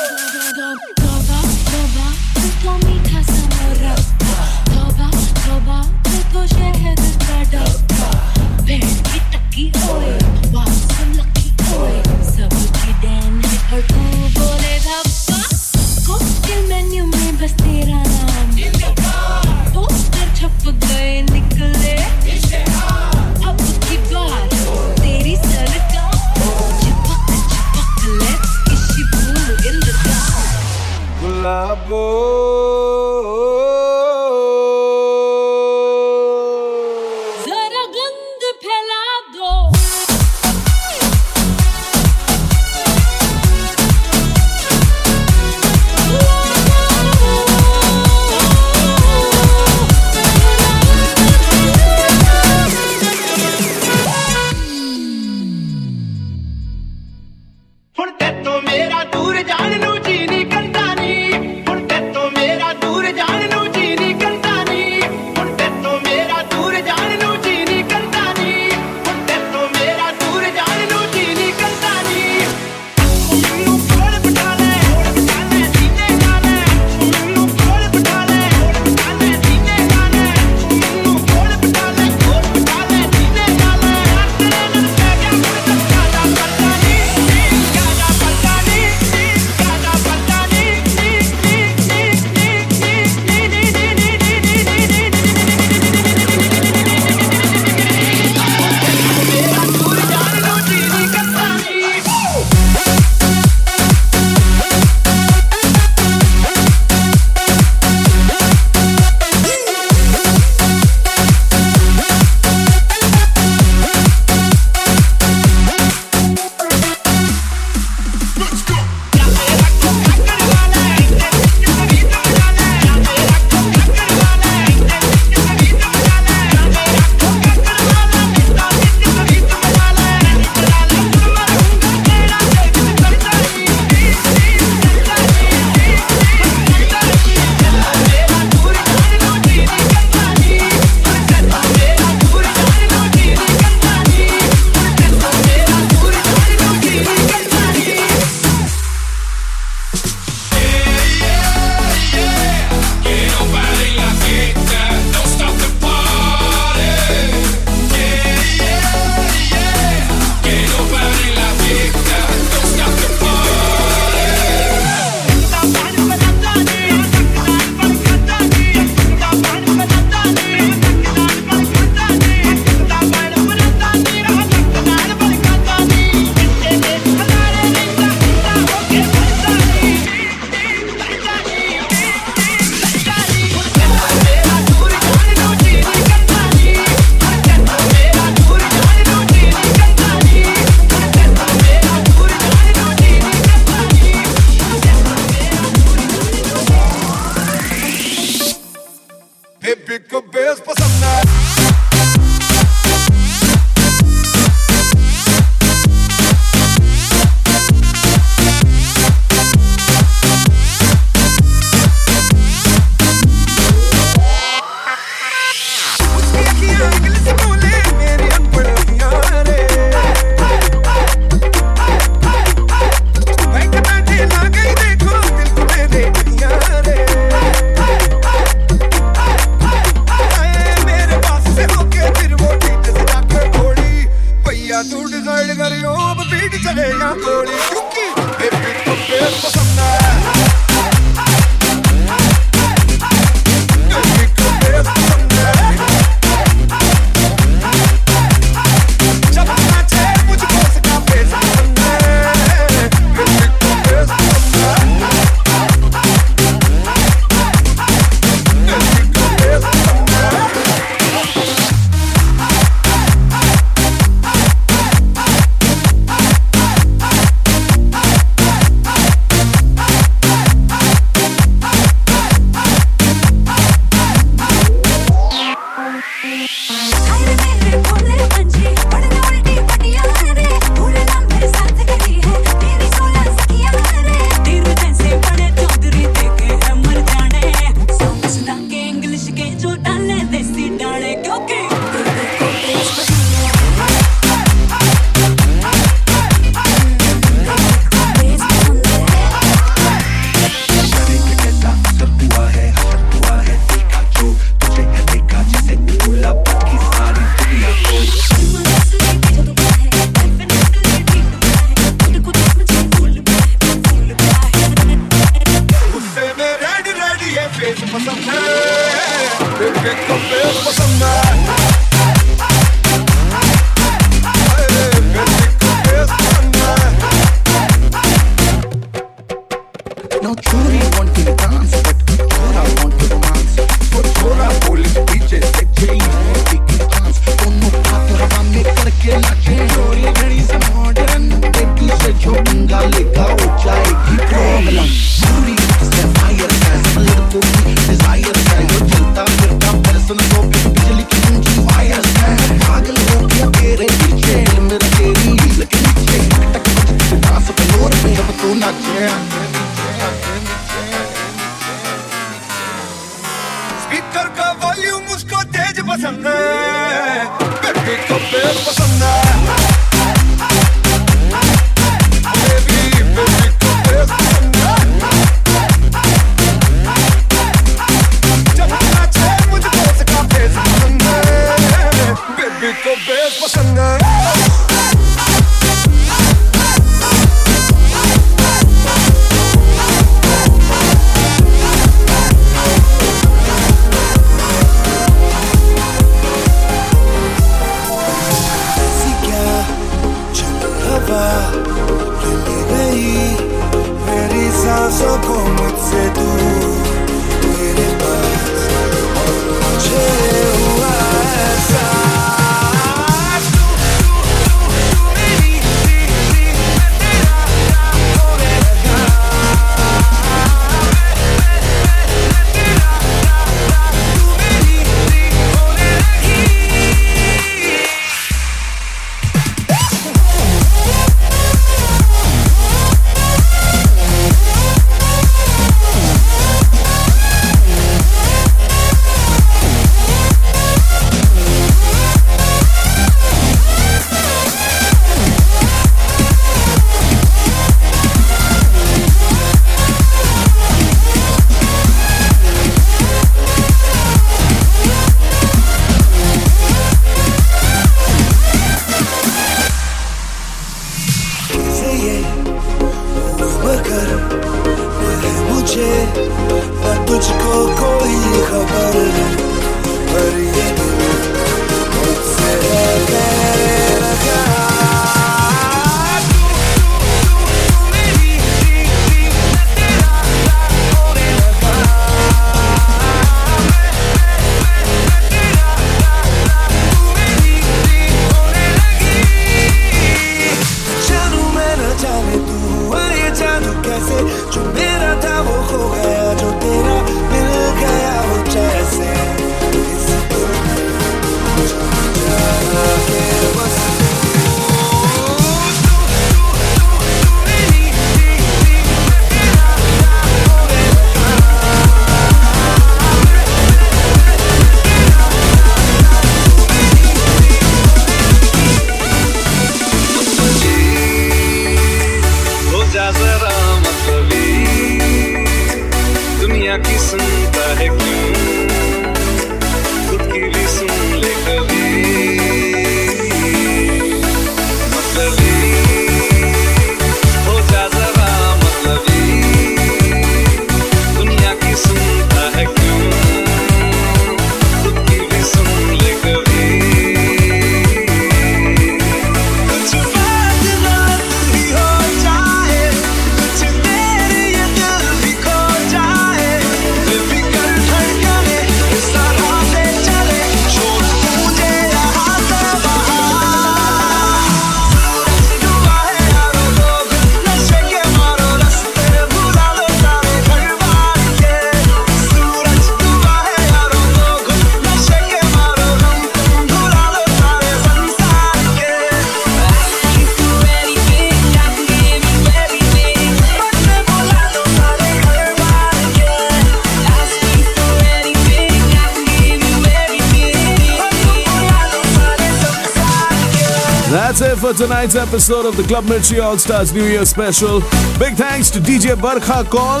Tonight's 594.80 595.14
episode 595.14 595.66
of 595.66 595.76
the 595.76 595.82
Club 595.82 596.04
Mirchi 596.04 596.42
All 596.42 596.56
Stars 596.56 596.94
New 596.94 597.04
Year 597.04 597.26
special. 597.26 597.80
Big 598.18 598.34
thanks 598.34 598.70
to 598.70 598.78
DJ 598.78 599.14
Barkha 599.14 599.62
Kaul 599.68 600.00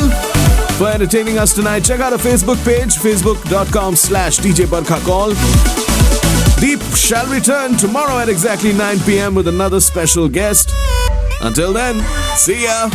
for 0.78 0.88
entertaining 0.88 1.36
us 1.36 1.52
tonight. 1.52 1.84
Check 1.84 2.00
out 2.00 2.14
our 2.14 2.18
Facebook 2.18 2.56
page, 2.64 2.94
facebook.com 2.94 3.94
slash 3.94 4.38
DJ 4.38 4.64
Barkha 4.64 4.98
Kaul. 5.04 5.34
Deep 6.62 6.80
shall 6.96 7.26
return 7.26 7.76
tomorrow 7.76 8.20
at 8.20 8.30
exactly 8.30 8.72
9 8.72 9.00
p.m. 9.00 9.34
with 9.34 9.48
another 9.48 9.80
special 9.80 10.30
guest. 10.30 10.72
Until 11.42 11.74
then, 11.74 12.02
see 12.34 12.64
ya. 12.64 12.88